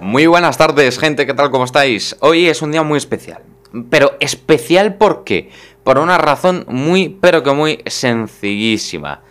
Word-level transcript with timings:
Muy 0.00 0.26
buenas 0.26 0.58
tardes, 0.58 0.98
gente, 0.98 1.24
¿qué 1.24 1.32
tal? 1.32 1.50
¿Cómo 1.50 1.64
estáis? 1.64 2.16
Hoy 2.20 2.48
es 2.48 2.60
un 2.60 2.70
día 2.70 2.82
muy 2.82 2.98
especial. 2.98 3.42
Pero 3.88 4.14
especial 4.20 4.96
¿por 4.96 5.24
qué? 5.24 5.50
Por 5.84 5.98
una 5.98 6.18
razón 6.18 6.66
muy, 6.68 7.08
pero 7.08 7.42
que 7.42 7.52
muy 7.52 7.82
sencillísima. 7.86 9.22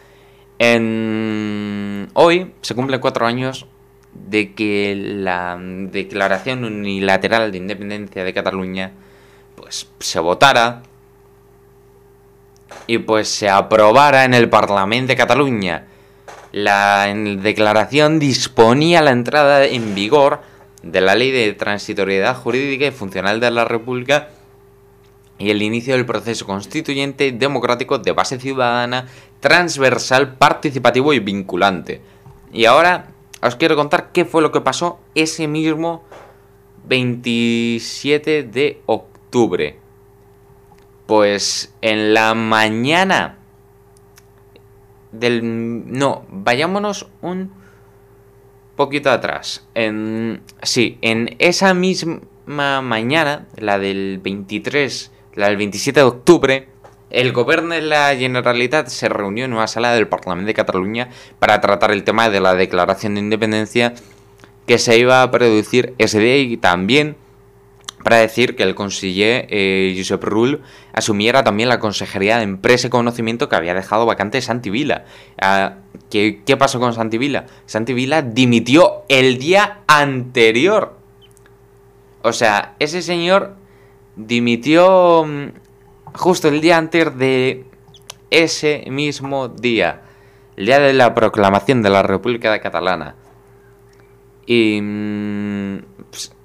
En... 0.58 2.10
Hoy 2.16 2.56
se 2.62 2.74
cumplen 2.74 3.00
cuatro 3.00 3.28
años 3.28 3.68
de 4.14 4.56
que 4.56 4.96
la 4.96 5.56
declaración 5.60 6.66
unilateral 6.66 7.52
de 7.52 7.60
independencia 7.60 8.24
de 8.24 8.34
Cataluña 8.34 8.92
pues 9.56 9.88
se 10.00 10.20
votara 10.20 10.82
y 12.88 12.98
pues 12.98 13.28
se 13.28 13.50
aprobara 13.50 14.26
en 14.26 14.34
el 14.34 14.50
Parlamento 14.50 15.10
de 15.10 15.16
Cataluña. 15.16 15.86
La 16.52 17.06
declaración 17.14 18.18
disponía 18.18 19.04
la 19.04 19.12
entrada 19.12 19.66
en 19.66 19.94
vigor 19.94 20.55
de 20.86 21.02
la 21.02 21.16
Ley 21.16 21.32
de 21.32 21.52
Transitoriedad 21.54 22.38
Jurídica 22.38 22.86
y 22.86 22.92
Funcional 22.92 23.40
de 23.40 23.52
la 23.52 23.66
República 23.66 24.30
y 25.38 25.50
el 25.50 25.62
inicio 25.62 25.96
del 25.96 26.06
proceso 26.06 26.46
constituyente 26.46 27.32
democrático 27.32 27.98
de 27.98 28.12
base 28.14 28.40
ciudadana, 28.40 29.08
transversal, 29.40 30.36
participativo 30.36 31.12
y 31.12 31.20
vinculante. 31.20 32.02
Y 32.54 32.66
ahora 32.66 33.08
os 33.42 33.56
quiero 33.56 33.76
contar 33.76 34.12
qué 34.14 34.26
fue 34.26 34.42
lo 34.42 34.52
que 34.52 34.62
pasó 34.62 35.00
ese 35.16 35.48
mismo 35.48 36.04
27 36.88 38.44
de 38.44 38.82
octubre. 38.86 39.80
Pues 41.08 41.74
en 41.82 42.14
la 42.14 42.34
mañana 42.36 43.40
del... 45.12 45.42
No, 45.92 46.26
vayámonos 46.30 47.08
un 47.22 47.52
poquito 48.76 49.12
atrás. 49.12 49.68
En, 49.74 50.42
sí, 50.62 50.98
en 51.02 51.36
esa 51.40 51.74
misma 51.74 52.82
mañana, 52.82 53.48
la 53.58 53.80
del 53.80 54.20
23, 54.24 55.12
la 55.36 55.48
del 55.48 55.58
27 55.58 56.00
de 56.00 56.06
octubre, 56.06 56.68
el 57.10 57.32
gobierno 57.32 57.76
de 57.76 57.82
la 57.82 58.16
Generalitat 58.16 58.88
se 58.88 59.10
reunió 59.10 59.46
en 59.46 59.54
una 59.54 59.68
sala 59.68 59.94
del 59.94 60.08
Parlamento 60.08 60.48
de 60.48 60.54
Cataluña 60.54 61.10
para 61.40 61.62
tratar 61.62 61.92
el 61.92 62.04
tema 62.04 62.30
de 62.30 62.40
la 62.40 62.56
declaración 62.56 63.16
de 63.16 63.22
independencia 63.22 63.94
que 64.68 64.78
se 64.80 64.98
iba 64.98 65.22
a 65.22 65.32
producir 65.32 65.94
ese 65.98 66.20
día 66.20 66.38
y 66.38 66.58
también 66.58 67.16
para 68.06 68.18
decir 68.18 68.56
que 68.56 68.62
el 68.62 68.76
conseller 68.76 69.48
eh, 69.50 69.96
Josep 69.98 70.24
Rull 70.26 70.62
asumiera 70.94 71.44
también 71.44 71.70
la 71.70 71.80
Consejería 71.80 72.38
de 72.38 72.44
Empresa 72.44 72.86
y 72.86 72.90
Conocimiento 72.92 73.50
que 73.50 73.56
había 73.56 73.74
dejado 73.74 74.06
vacante 74.06 74.40
Santi 74.44 74.70
Vila. 74.70 75.06
Ah, 75.42 75.78
¿qué, 76.12 76.44
¿Qué 76.46 76.56
pasó 76.56 76.80
con 76.80 76.94
Santi 76.94 77.18
Vila? 77.18 77.48
Santi 77.66 77.94
Vila 77.96 78.22
dimitió 78.22 79.06
el 79.10 79.40
día 79.40 79.80
anterior. 79.88 81.00
O 82.22 82.32
sea, 82.32 82.76
ese 82.78 83.02
señor 83.02 83.56
dimitió 84.16 85.26
mm, 85.26 85.48
justo 86.14 86.50
el 86.50 86.62
día 86.62 86.78
antes 86.78 87.18
de 87.18 87.66
ese 88.30 88.86
mismo 88.92 89.48
día, 89.48 90.04
el 90.58 90.68
día 90.68 90.78
de 90.78 90.94
la 90.94 91.16
proclamación 91.16 91.82
de 91.82 91.90
la 91.90 92.04
República 92.04 92.60
Catalana. 92.60 93.16
Y 94.46 94.80
mm, 94.80 95.78
pues, 96.12 96.36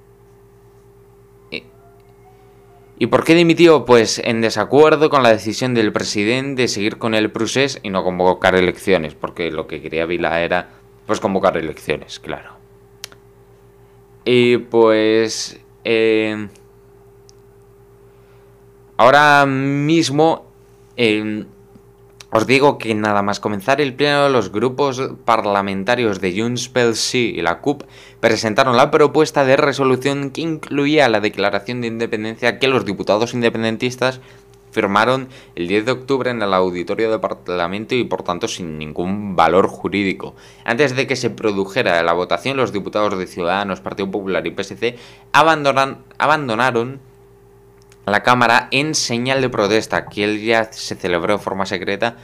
¿Y 3.01 3.07
por 3.07 3.23
qué 3.23 3.33
dimitió? 3.33 3.83
Pues 3.83 4.21
en 4.23 4.41
desacuerdo 4.41 5.09
con 5.09 5.23
la 5.23 5.31
decisión 5.31 5.73
del 5.73 5.91
presidente 5.91 6.61
de 6.61 6.67
seguir 6.67 6.99
con 6.99 7.15
el 7.15 7.31
procés 7.31 7.79
y 7.81 7.89
no 7.89 8.03
convocar 8.03 8.53
elecciones, 8.53 9.15
porque 9.15 9.49
lo 9.49 9.65
que 9.65 9.81
quería 9.81 10.05
Vila 10.05 10.39
era 10.41 10.69
pues 11.07 11.19
convocar 11.19 11.57
elecciones, 11.57 12.19
claro. 12.19 12.51
Y 14.23 14.59
pues 14.59 15.59
eh, 15.83 16.47
ahora 18.97 19.47
mismo 19.47 20.45
eh, 20.95 21.45
os 22.31 22.47
digo 22.47 22.77
que 22.77 22.95
nada 22.95 23.21
más 23.21 23.41
comenzar 23.41 23.81
el 23.81 23.93
pleno, 23.93 24.29
los 24.29 24.53
grupos 24.53 25.01
parlamentarios 25.25 26.21
de 26.21 26.31
Junts 26.31 26.69
pel 26.69 26.95
Sí 26.95 27.33
y 27.35 27.41
la 27.41 27.59
CUP 27.59 27.83
presentaron 28.21 28.77
la 28.77 28.89
propuesta 28.89 29.43
de 29.43 29.57
resolución 29.57 30.31
que 30.31 30.39
incluía 30.39 31.09
la 31.09 31.19
declaración 31.19 31.81
de 31.81 31.87
independencia 31.87 32.57
que 32.57 32.69
los 32.69 32.85
diputados 32.85 33.33
independentistas 33.33 34.21
firmaron 34.71 35.27
el 35.55 35.67
10 35.67 35.85
de 35.85 35.91
octubre 35.91 36.31
en 36.31 36.41
el 36.41 36.53
auditorio 36.53 37.11
del 37.11 37.19
Parlamento 37.19 37.95
y 37.95 38.05
por 38.05 38.23
tanto 38.23 38.47
sin 38.47 38.77
ningún 38.77 39.35
valor 39.35 39.67
jurídico. 39.67 40.33
Antes 40.63 40.95
de 40.95 41.07
que 41.07 41.17
se 41.17 41.29
produjera 41.29 42.01
la 42.01 42.13
votación, 42.13 42.55
los 42.55 42.71
diputados 42.71 43.17
de 43.17 43.27
Ciudadanos, 43.27 43.81
Partido 43.81 44.09
Popular 44.09 44.47
y 44.47 44.51
PSC 44.51 44.95
abandonaron 45.33 47.01
la 48.05 48.23
Cámara 48.23 48.67
en 48.71 48.95
señal 48.95 49.41
de 49.41 49.49
protesta, 49.49 50.07
que 50.07 50.23
el 50.23 50.39
día 50.39 50.71
se 50.71 50.95
celebró 50.95 51.37
de 51.37 51.43
forma 51.43 51.65
secreta 51.65 52.15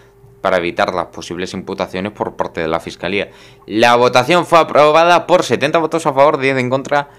para 0.42 0.58
evitar 0.58 0.94
las 0.94 1.08
posibles 1.08 1.54
imputaciones 1.54 2.12
por 2.12 2.36
parte 2.36 2.62
de 2.62 2.68
la 2.68 2.80
Fiscalía. 2.80 3.30
La 3.66 3.96
votación 3.96 4.46
fue 4.46 4.60
aprobada 4.60 5.28
por 5.28 5.44
70 5.44 5.78
votos 5.80 6.06
a 6.06 6.14
favor, 6.14 6.38
10 6.38 6.58
en 6.58 6.70
contra 6.70 7.10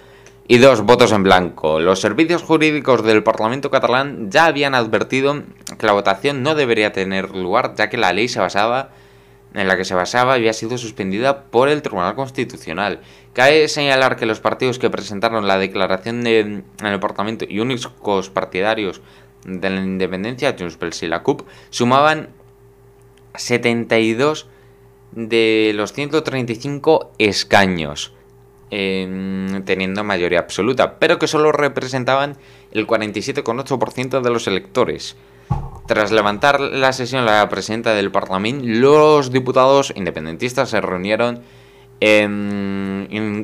y 0.47 0.59
2 0.59 0.83
votos 0.83 1.13
en 1.13 1.25
blanco. 1.25 1.79
Los 1.79 2.01
servicios 2.01 2.43
jurídicos 2.43 3.05
del 3.05 3.23
Parlamento 3.23 3.71
catalán 3.71 4.31
ya 4.31 4.47
habían 4.47 4.75
advertido 4.75 5.43
que 5.79 5.87
la 5.87 5.93
votación 5.93 6.43
no 6.43 6.55
debería 6.55 6.93
tener 6.93 7.35
lugar, 7.35 7.75
ya 7.77 7.89
que 7.91 7.99
la 7.99 8.13
ley 8.13 8.29
se 8.29 8.41
basaba 8.41 8.91
en 9.55 9.69
la 9.69 9.77
que 9.77 9.85
se 9.85 9.95
basaba 9.95 10.35
había 10.35 10.53
sido 10.53 10.79
suspendida 10.79 11.45
por 11.45 11.69
el 11.69 11.83
Tribunal 11.83 12.15
Constitucional. 12.15 13.01
Cabe 13.33 13.69
señalar 13.69 14.17
que 14.17 14.27
los 14.27 14.41
partidos 14.41 14.79
que 14.79 14.91
presentaron 14.91 15.47
la 15.47 15.59
declaración 15.59 16.23
de, 16.23 16.41
en 16.41 16.65
el 16.81 17.01
Parlamento 17.01 17.45
y 17.49 17.61
únicos 17.61 18.31
partidarios 18.31 19.01
de 19.45 19.71
la 19.71 19.81
independencia, 19.81 20.57
Junts 20.59 21.03
y 21.03 21.07
la 21.07 21.23
CUP, 21.23 21.43
sumaban 21.71 22.29
72 23.35 24.49
de 25.13 25.73
los 25.75 25.93
135 25.93 27.13
escaños, 27.19 28.13
em, 28.71 29.65
teniendo 29.65 30.05
mayoría 30.05 30.41
absoluta, 30.41 30.99
pero 30.99 31.19
que 31.19 31.27
solo 31.27 31.53
representaban 31.53 32.37
el 32.73 32.87
47,8% 32.87 34.21
de 34.21 34.31
los 34.31 34.47
electores. 34.47 35.17
Tras 35.87 36.13
levantar 36.13 36.61
la 36.61 36.93
sesión 36.93 37.25
la 37.25 37.49
presidenta 37.49 37.95
del 37.95 38.11
Parlamento, 38.11 38.65
los 38.67 39.33
diputados 39.33 39.93
independentistas 39.97 40.69
se 40.69 40.81
reunieron 40.81 41.43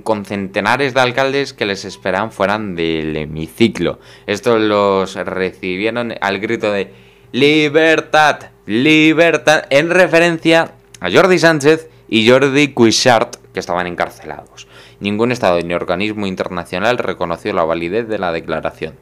con 0.03 0.25
centenares 0.25 0.95
de 0.95 1.01
alcaldes 1.01 1.55
que 1.55 1.67
les 1.67 1.85
esperaban 1.85 2.31
fueran 2.31 2.77
del 2.77 3.17
hemiciclo. 3.17 3.99
Estos 4.27 4.61
los 4.61 5.15
recibieron 5.15 6.15
al 6.21 6.39
grito 6.39 6.71
de 6.71 6.93
libertad, 7.33 8.51
libertad, 8.67 9.65
en 9.71 9.91
referencia 9.91 10.73
a 11.01 11.11
Jordi 11.11 11.39
Sánchez 11.39 11.89
y 12.09 12.29
Jordi 12.29 12.69
Cuixart, 12.69 13.37
que 13.53 13.61
estaban 13.61 13.87
encarcelados. 13.87 14.69
Ningún 15.01 15.33
Estado 15.33 15.61
ni 15.61 15.75
organismo 15.75 16.27
internacional 16.27 16.99
reconoció 16.99 17.53
la 17.55 17.65
validez 17.65 18.07
de 18.07 18.19
la 18.19 18.31
declaración. 18.31 18.95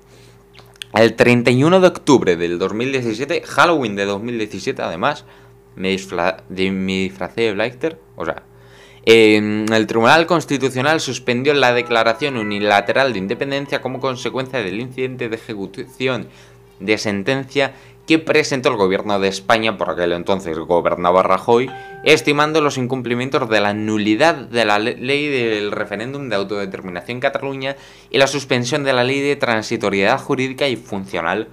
El 0.95 1.15
31 1.15 1.81
de 1.81 1.87
octubre 1.89 2.37
del 2.37 2.59
2017, 2.59 3.43
Halloween 3.47 3.97
de 3.97 4.05
2017, 4.05 4.83
además, 4.83 5.25
me, 5.75 5.89
disfracé 5.89 7.41
de 7.41 7.53
Blaster, 7.55 7.99
o 8.15 8.27
sea, 8.27 8.43
el 9.05 9.87
Tribunal 9.87 10.27
Constitucional 10.27 11.01
suspendió 11.01 11.55
la 11.55 11.73
declaración 11.73 12.37
unilateral 12.37 13.15
de 13.15 13.21
independencia 13.21 13.81
como 13.81 14.01
consecuencia 14.01 14.63
del 14.63 14.81
incidente 14.81 15.31
de 15.31 15.37
ejecución 15.37 16.29
de 16.79 16.99
sentencia 16.99 17.73
que 18.07 18.19
presentó 18.19 18.69
el 18.69 18.77
gobierno 18.77 19.19
de 19.21 19.29
España, 19.29 19.79
por 19.79 19.91
aquel 19.91 20.13
entonces 20.13 20.59
gobernaba 20.59 21.23
Rajoy, 21.23 21.71
estimando 22.05 22.61
los 22.61 22.79
incumplimientos 22.79 23.49
de 23.49 23.61
la 23.61 23.75
nulidad 23.75 24.35
de 24.35 24.65
la 24.65 24.79
ley 24.79 25.29
del 25.29 25.71
referéndum 25.71 26.29
de 26.29 26.37
autodeterminación 26.37 27.17
en 27.17 27.21
Cataluña 27.21 27.76
y 28.11 28.19
la 28.19 28.26
suspensión 28.26 28.85
de 28.85 28.93
la 28.93 29.05
ley 29.05 29.21
de 29.21 29.37
transitoriedad 29.37 30.19
jurídica 30.19 30.69
y 30.69 30.76
funcional 30.76 31.49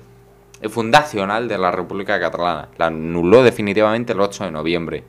fundacional 0.67 1.47
de 1.47 1.57
la 1.57 1.71
República 1.71 2.19
Catalana. 2.19 2.67
La 2.77 2.87
anuló 2.87 3.43
definitivamente 3.43 4.13
el 4.13 4.19
8 4.19 4.45
de 4.45 4.51
noviembre. 4.51 5.03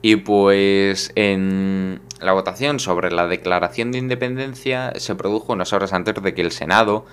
Y 0.00 0.16
pues 0.16 1.12
en 1.16 2.00
la 2.20 2.32
votación 2.32 2.78
sobre 2.80 3.10
la 3.10 3.26
declaración 3.26 3.92
de 3.92 3.98
independencia 3.98 4.92
se 4.96 5.14
produjo 5.16 5.52
unas 5.52 5.72
horas 5.72 5.92
antes 5.92 6.22
de 6.22 6.32
que 6.32 6.42
el 6.42 6.52
Senado 6.52 7.04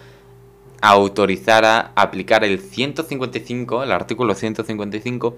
autorizara 0.84 1.92
aplicar 1.96 2.44
el 2.44 2.60
155, 2.60 3.84
el 3.84 3.92
artículo 3.92 4.36
155, 4.36 5.38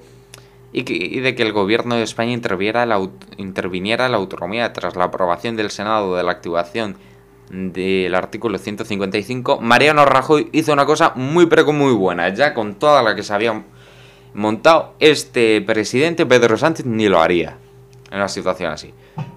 y, 0.74 1.20
de 1.20 1.36
que 1.36 1.44
el 1.44 1.54
gobierno 1.54 1.96
de 1.96 2.04
España 2.04 2.34
interviniera 2.34 2.86
la, 2.86 3.00
interviniera 3.38 4.10
la 4.10 4.18
autonomía 4.18 4.74
tras 4.74 4.96
la 4.96 5.06
aprobación 5.06 5.56
del 5.56 5.70
Senado 5.72 6.16
de 6.16 6.24
la 6.24 6.32
activación 6.32 6.98
del 7.50 8.16
artículo 8.16 8.58
155, 8.58 9.62
Mariano 9.62 10.04
Rajoy 10.06 10.50
hizo 10.52 10.74
una 10.74 10.86
cosa 10.86 11.14
muy 11.16 11.46
pero 11.46 11.72
muy 11.72 11.94
buena, 11.94 12.30
ya 12.30 12.54
con 12.54 12.76
toda 12.76 13.04
la 13.04 13.16
que 13.16 13.24
se 13.24 13.34
había 13.34 13.64
montado 14.34 14.96
este 15.00 15.62
presidente 15.62 16.26
Pedro 16.26 16.58
Sánchez 16.58 16.86
ni 16.88 17.08
lo 17.08 17.22
haría 17.22 17.58
en 18.10 18.18
una 18.18 18.28
situación 18.28 18.72
así. 18.72 18.94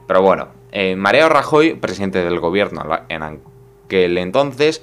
Pero 0.07 0.23
bueno, 0.23 0.49
Eh, 0.71 0.97
Mariano 0.97 1.31
Rajoy, 1.31 1.75
presidente 1.75 2.23
del 2.23 2.41
gobierno 2.41 2.83
en 3.09 3.23
aquel 3.23 4.19
entonces, 4.19 4.83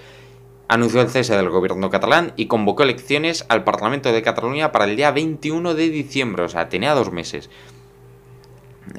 anunció 0.68 1.02
el 1.02 1.10
cese 1.10 1.36
del 1.36 1.50
gobierno 1.50 1.90
catalán 1.90 2.34
y 2.36 2.48
convocó 2.48 2.84
elecciones 2.84 3.46
al 3.50 3.64
Parlamento 3.64 4.12
de 4.12 4.22
Cataluña 4.22 4.72
para 4.72 4.86
el 4.86 4.96
día 4.96 5.12
21 5.12 5.76
de 5.76 5.90
diciembre, 5.90 6.44
o 6.44 6.50
sea, 6.50 6.70
tenía 6.70 6.94
dos 6.94 7.12
meses 7.12 7.50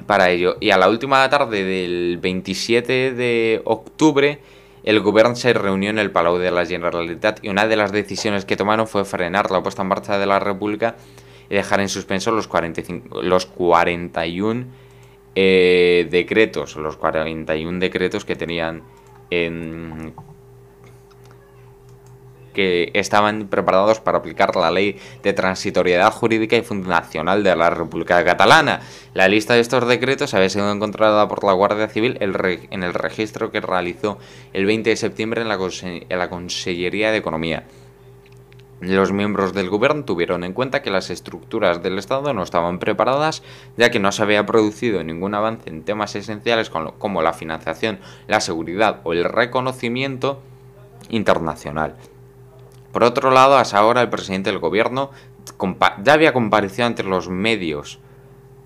para 0.06 0.30
ello. 0.30 0.56
Y 0.60 0.70
a 0.70 0.78
la 0.78 0.88
última 0.88 1.28
tarde 1.28 1.64
del 1.64 2.18
27 2.20 3.12
de 3.12 3.62
octubre, 3.64 4.40
el 4.84 5.00
gobierno 5.00 5.34
se 5.34 5.52
reunió 5.52 5.90
en 5.90 5.98
el 5.98 6.10
Palau 6.10 6.38
de 6.38 6.50
la 6.50 6.64
Generalitat 6.64 7.44
y 7.44 7.48
una 7.48 7.66
de 7.66 7.76
las 7.76 7.92
decisiones 7.92 8.44
que 8.44 8.56
tomaron 8.56 8.86
fue 8.86 9.04
frenar 9.04 9.50
la 9.50 9.62
puesta 9.62 9.82
en 9.82 9.88
marcha 9.88 10.18
de 10.18 10.26
la 10.26 10.38
República 10.38 10.96
y 11.50 11.54
dejar 11.54 11.80
en 11.80 11.88
suspenso 11.88 12.30
los, 12.30 12.46
45, 12.48 13.22
los 13.22 13.46
41 13.46 14.64
eh, 15.34 16.06
decretos, 16.10 16.76
los 16.76 16.96
41 16.96 17.78
decretos 17.78 18.24
que 18.24 18.36
tenían 18.36 18.82
en 19.30 20.14
que 22.56 22.90
estaban 22.94 23.48
preparados 23.48 24.00
para 24.00 24.16
aplicar 24.16 24.56
la 24.56 24.70
ley 24.70 24.98
de 25.22 25.34
transitoriedad 25.34 26.10
jurídica 26.10 26.56
y 26.56 26.62
fundacional 26.62 27.44
de 27.44 27.54
la 27.54 27.68
República 27.68 28.24
Catalana. 28.24 28.80
La 29.12 29.28
lista 29.28 29.52
de 29.52 29.60
estos 29.60 29.86
decretos 29.86 30.32
había 30.32 30.48
sido 30.48 30.72
encontrada 30.72 31.28
por 31.28 31.44
la 31.44 31.52
Guardia 31.52 31.86
Civil 31.88 32.16
en 32.18 32.82
el 32.82 32.94
registro 32.94 33.50
que 33.52 33.60
realizó 33.60 34.16
el 34.54 34.64
20 34.64 34.88
de 34.88 34.96
septiembre 34.96 35.42
en 35.42 35.48
la, 35.48 35.58
en 35.82 36.18
la 36.18 36.30
Consellería 36.30 37.10
de 37.10 37.18
Economía. 37.18 37.64
Los 38.80 39.12
miembros 39.12 39.52
del 39.52 39.68
gobierno 39.68 40.06
tuvieron 40.06 40.42
en 40.42 40.54
cuenta 40.54 40.80
que 40.80 40.90
las 40.90 41.10
estructuras 41.10 41.82
del 41.82 41.98
Estado 41.98 42.32
no 42.32 42.42
estaban 42.42 42.78
preparadas, 42.78 43.42
ya 43.76 43.90
que 43.90 44.00
no 44.00 44.12
se 44.12 44.22
había 44.22 44.46
producido 44.46 45.04
ningún 45.04 45.34
avance 45.34 45.68
en 45.68 45.82
temas 45.82 46.16
esenciales 46.16 46.70
como 46.70 47.20
la 47.20 47.34
financiación, 47.34 47.98
la 48.28 48.40
seguridad 48.40 49.00
o 49.04 49.12
el 49.12 49.24
reconocimiento 49.24 50.40
internacional. 51.10 51.96
Por 52.96 53.04
otro 53.04 53.31
lado, 53.31 53.58
hasta 53.58 53.76
ahora 53.76 54.00
el 54.00 54.08
presidente 54.08 54.48
del 54.48 54.58
gobierno 54.58 55.10
ya 56.02 56.14
había 56.14 56.32
comparecido 56.32 56.87
ante 56.87 57.02
los 57.02 57.28
medios 57.28 57.98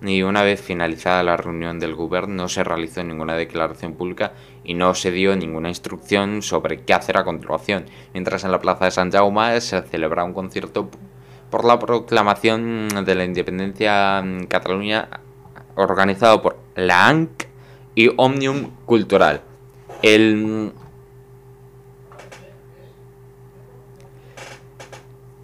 y 0.01 0.21
una 0.21 0.41
vez 0.41 0.61
finalizada 0.61 1.21
la 1.21 1.35
reunión 1.35 1.79
del 1.79 1.95
gobierno 1.95 2.43
no 2.43 2.47
se 2.47 2.63
realizó 2.63 3.03
ninguna 3.03 3.35
declaración 3.35 3.93
pública 3.95 4.31
y 4.63 4.73
no 4.73 4.95
se 4.95 5.11
dio 5.11 5.35
ninguna 5.35 5.67
instrucción 5.67 6.43
sobre 6.43 6.79
qué 6.79 6.93
hacer 6.93 7.17
a 7.17 7.25
continuación, 7.25 7.87
mientras 8.13 8.45
en 8.45 8.53
la 8.53 8.61
plaza 8.61 8.85
de 8.85 8.91
San 8.91 9.11
Jaume 9.11 9.59
se 9.59 9.81
celebra 9.81 10.23
un 10.23 10.31
concierto 10.31 10.89
por 11.49 11.65
la 11.65 11.77
proclamación 11.77 12.87
de 13.03 13.15
la 13.15 13.25
independencia 13.25 14.19
en 14.19 14.47
Cataluña 14.47 15.09
organizado 15.75 16.41
por 16.41 16.57
la 16.75 17.09
ANC 17.09 17.49
y 17.95 18.09
Omnium 18.15 18.71
Cultural. 18.85 19.41
El 20.01 20.71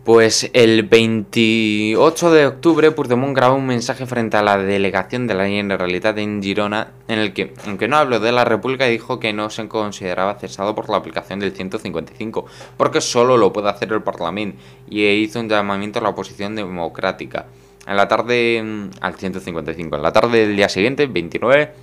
Pues 0.07 0.49
el 0.53 0.83
28 0.83 2.31
de 2.31 2.45
octubre 2.47 2.91
Puigdemont 2.91 3.35
grabó 3.35 3.57
un 3.57 3.67
mensaje 3.67 4.05
frente 4.05 4.37
a 4.37 4.41
la 4.41 4.57
delegación 4.57 5.27
de 5.27 5.33
la 5.33 5.47
Generalitat 5.47 6.17
en 6.19 6.41
Girona 6.41 6.93
en 7.09 7.19
el 7.19 7.33
que, 7.33 7.53
aunque 7.65 7.89
no 7.89 7.97
habló 7.97 8.21
de 8.21 8.31
la 8.31 8.45
República, 8.45 8.85
dijo 8.85 9.19
que 9.19 9.33
no 9.33 9.49
se 9.49 9.67
consideraba 9.67 10.39
cesado 10.39 10.73
por 10.75 10.89
la 10.89 10.95
aplicación 10.95 11.41
del 11.41 11.51
155, 11.51 12.45
porque 12.77 13.01
solo 13.01 13.35
lo 13.35 13.51
puede 13.51 13.67
hacer 13.67 13.91
el 13.91 14.01
Parlamento, 14.01 14.57
y 14.89 15.03
hizo 15.03 15.41
un 15.41 15.49
llamamiento 15.49 15.99
a 15.99 16.03
la 16.03 16.09
oposición 16.11 16.55
democrática. 16.55 17.47
En 17.85 17.97
la 17.97 18.07
tarde 18.07 18.63
mm, 18.63 18.89
al 19.01 19.15
155, 19.15 19.97
en 19.97 20.01
la 20.01 20.13
tarde 20.13 20.47
del 20.47 20.55
día 20.55 20.69
siguiente, 20.69 21.07
29, 21.07 21.73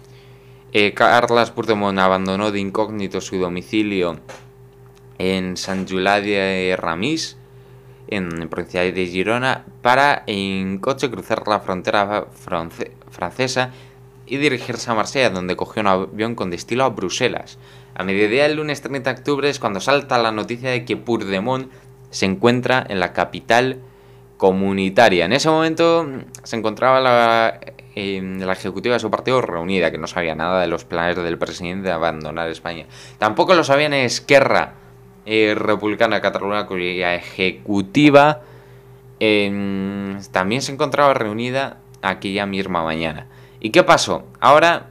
eh, 0.72 0.94
Carles 0.94 1.52
abandonó 1.98 2.50
de 2.50 2.58
incógnito 2.58 3.20
su 3.20 3.36
domicilio 3.36 4.16
en 5.18 5.58
San 5.58 5.86
Julià 5.86 6.22
de 6.22 6.74
Ramis 6.78 7.36
en 8.08 8.48
provincia 8.48 8.80
de 8.82 9.06
Girona 9.06 9.64
para 9.82 10.24
en 10.26 10.78
coche 10.78 11.10
cruzar 11.10 11.46
la 11.46 11.60
frontera 11.60 12.26
francesa 13.10 13.70
y 14.26 14.36
dirigirse 14.36 14.90
a 14.90 14.94
Marsella, 14.94 15.30
donde 15.30 15.56
cogió 15.56 15.80
un 15.82 15.88
avión 15.88 16.34
con 16.34 16.50
destino 16.50 16.84
a 16.84 16.90
Bruselas. 16.90 17.58
A 17.94 18.04
mediodía 18.04 18.44
del 18.44 18.56
lunes 18.56 18.80
30 18.82 19.12
de 19.12 19.18
octubre 19.18 19.48
es 19.48 19.60
cuando 19.60 19.80
salta 19.80 20.18
la 20.18 20.32
noticia 20.32 20.70
de 20.70 20.84
que 20.84 20.96
Puigdemont 20.96 21.70
se 22.10 22.26
encuentra 22.26 22.84
en 22.88 23.00
la 23.00 23.12
capital 23.12 23.78
comunitaria. 24.36 25.24
En 25.24 25.32
ese 25.32 25.48
momento 25.48 26.06
se 26.42 26.56
encontraba 26.56 27.00
la, 27.00 27.60
la 27.94 28.52
ejecutiva 28.52 28.94
de 28.94 29.00
su 29.00 29.10
partido 29.10 29.40
reunida, 29.40 29.90
que 29.90 29.98
no 29.98 30.06
sabía 30.06 30.34
nada 30.34 30.60
de 30.60 30.66
los 30.66 30.84
planes 30.84 31.16
del 31.16 31.38
presidente 31.38 31.88
de 31.88 31.94
abandonar 31.94 32.48
España. 32.48 32.86
Tampoco 33.18 33.54
lo 33.54 33.64
sabían 33.64 33.92
Esquerra, 33.92 34.74
eh, 35.26 35.54
republicana 35.56 36.16
de 36.16 36.22
Cataluña, 36.22 36.66
cuya 36.66 37.14
ejecutiva 37.14 38.42
em, 39.20 40.20
también 40.32 40.62
se 40.62 40.72
encontraba 40.72 41.14
reunida 41.14 41.78
aquella 42.02 42.46
misma 42.46 42.82
mañana. 42.82 43.26
¿Y 43.60 43.70
qué 43.70 43.82
pasó? 43.82 44.24
Ahora, 44.40 44.90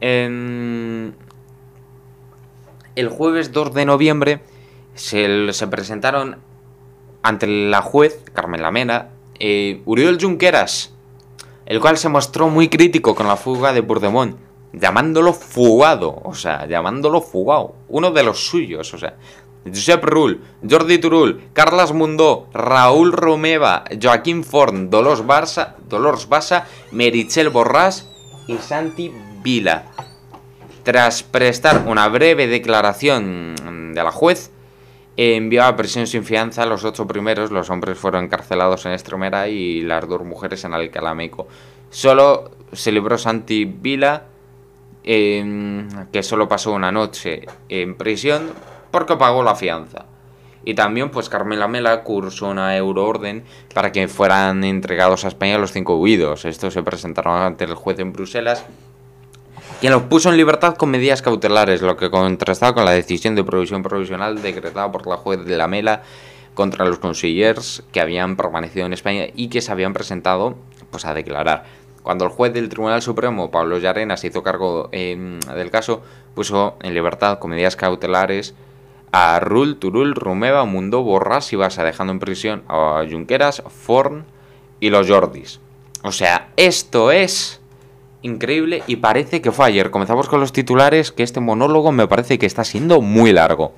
el 0.00 1.14
jueves 3.08 3.52
2 3.52 3.74
de 3.74 3.84
noviembre, 3.86 4.40
se, 4.94 5.66
presentaron 5.70 6.36
ante 7.22 7.46
la 7.46 7.82
juez, 7.82 8.22
Carmen 8.32 8.62
Lamena, 8.62 9.08
eh, 9.38 9.80
Uriol 9.86 10.18
Junqueras, 10.20 10.92
el 11.66 11.80
cual 11.80 11.96
se 11.96 12.08
mostró 12.08 12.48
muy 12.48 12.68
crítico 12.68 13.14
con 13.14 13.28
la 13.28 13.36
fuga 13.36 13.72
de 13.72 13.80
Burdemont 13.80 14.47
llamándolo 14.72 15.32
fugado, 15.32 16.20
o 16.24 16.34
sea, 16.34 16.66
llamándolo 16.66 17.20
fugado, 17.20 17.74
uno 17.88 18.10
de 18.10 18.22
los 18.22 18.46
suyos, 18.46 18.92
o 18.94 18.98
sea, 18.98 19.14
Josep 19.66 20.04
Rull, 20.04 20.40
Jordi 20.68 20.98
Turul, 20.98 21.42
Carlas 21.52 21.92
Mundó, 21.92 22.48
Raúl 22.52 23.12
Romeva, 23.12 23.84
Joaquín 24.00 24.44
Forn, 24.44 24.90
Dolors 24.90 25.24
Barça, 25.26 25.74
Dolors 25.88 26.28
Bassa, 26.28 26.66
Merichel 26.92 27.50
Borrás 27.50 28.08
y 28.46 28.56
Santi 28.58 29.12
Vila. 29.42 29.84
Tras 30.84 31.22
prestar 31.22 31.84
una 31.86 32.08
breve 32.08 32.46
declaración 32.46 33.92
de 33.94 34.02
la 34.02 34.10
juez, 34.10 34.50
envió 35.18 35.64
a 35.64 35.76
prisión 35.76 36.06
sin 36.06 36.24
fianza 36.24 36.62
a 36.62 36.66
los 36.66 36.84
ocho 36.84 37.06
primeros. 37.06 37.50
Los 37.50 37.68
hombres 37.68 37.98
fueron 37.98 38.24
encarcelados 38.24 38.86
en 38.86 38.92
Estromera 38.92 39.48
y 39.48 39.82
las 39.82 40.08
dos 40.08 40.24
mujeres 40.24 40.64
en 40.64 40.72
Alcalameco. 40.72 41.48
Solo 41.90 42.52
se 42.72 42.92
libró 42.92 43.18
Santi 43.18 43.64
Vila 43.64 44.24
que 45.08 46.22
solo 46.22 46.48
pasó 46.48 46.72
una 46.72 46.92
noche 46.92 47.46
en 47.70 47.96
prisión 47.96 48.50
porque 48.90 49.16
pagó 49.16 49.42
la 49.42 49.54
fianza. 49.54 50.04
Y 50.64 50.74
también, 50.74 51.10
pues 51.10 51.30
Carmela 51.30 51.66
Mela 51.66 52.02
cursó 52.02 52.48
una 52.48 52.76
euroorden 52.76 53.44
para 53.72 53.90
que 53.90 54.06
fueran 54.06 54.64
entregados 54.64 55.24
a 55.24 55.28
España 55.28 55.56
los 55.56 55.72
cinco 55.72 55.96
huidos. 55.96 56.44
Estos 56.44 56.74
se 56.74 56.82
presentaron 56.82 57.40
ante 57.40 57.64
el 57.64 57.74
juez 57.74 57.98
en 58.00 58.12
Bruselas, 58.12 58.66
quien 59.80 59.94
los 59.94 60.02
puso 60.02 60.28
en 60.28 60.36
libertad 60.36 60.74
con 60.74 60.90
medidas 60.90 61.22
cautelares, 61.22 61.80
lo 61.80 61.96
que 61.96 62.10
contrastaba 62.10 62.74
con 62.74 62.84
la 62.84 62.90
decisión 62.90 63.34
de 63.34 63.44
provisión 63.44 63.82
provisional 63.82 64.42
decretada 64.42 64.92
por 64.92 65.06
la 65.06 65.16
juez 65.16 65.42
de 65.42 65.56
la 65.56 65.68
Mela 65.68 66.02
contra 66.52 66.84
los 66.84 66.98
consillers 66.98 67.82
que 67.92 68.00
habían 68.00 68.36
permanecido 68.36 68.84
en 68.84 68.92
España 68.92 69.26
y 69.34 69.48
que 69.48 69.62
se 69.62 69.72
habían 69.72 69.94
presentado 69.94 70.58
pues, 70.90 71.06
a 71.06 71.14
declarar. 71.14 71.64
Cuando 72.02 72.24
el 72.24 72.30
juez 72.30 72.52
del 72.52 72.68
Tribunal 72.68 73.02
Supremo, 73.02 73.50
Pablo 73.50 73.78
Llarena, 73.78 74.16
se 74.16 74.28
hizo 74.28 74.42
cargo 74.42 74.88
em, 74.92 75.40
del 75.40 75.70
caso, 75.70 76.02
puso 76.34 76.76
en 76.82 76.94
libertad 76.94 77.38
con 77.38 77.50
medidas 77.50 77.76
cautelares 77.76 78.54
a 79.12 79.40
Rul, 79.40 79.78
Turul, 79.78 80.14
Rumeva, 80.14 80.64
Mundo, 80.64 81.02
Borras 81.02 81.52
y 81.52 81.56
Basa, 81.56 81.84
dejando 81.84 82.12
en 82.12 82.18
prisión 82.18 82.62
a 82.68 83.04
Junqueras, 83.10 83.62
Forn 83.66 84.24
y 84.80 84.90
los 84.90 85.08
Jordis. 85.08 85.60
O 86.02 86.12
sea, 86.12 86.50
esto 86.56 87.10
es 87.10 87.60
increíble 88.22 88.82
y 88.86 88.96
parece 88.96 89.40
que 89.40 89.52
fue 89.52 89.66
ayer. 89.66 89.90
Comenzamos 89.90 90.28
con 90.28 90.40
los 90.40 90.52
titulares, 90.52 91.12
que 91.12 91.22
este 91.22 91.40
monólogo 91.40 91.92
me 91.92 92.06
parece 92.06 92.38
que 92.38 92.46
está 92.46 92.64
siendo 92.64 93.00
muy 93.00 93.32
largo. 93.32 93.74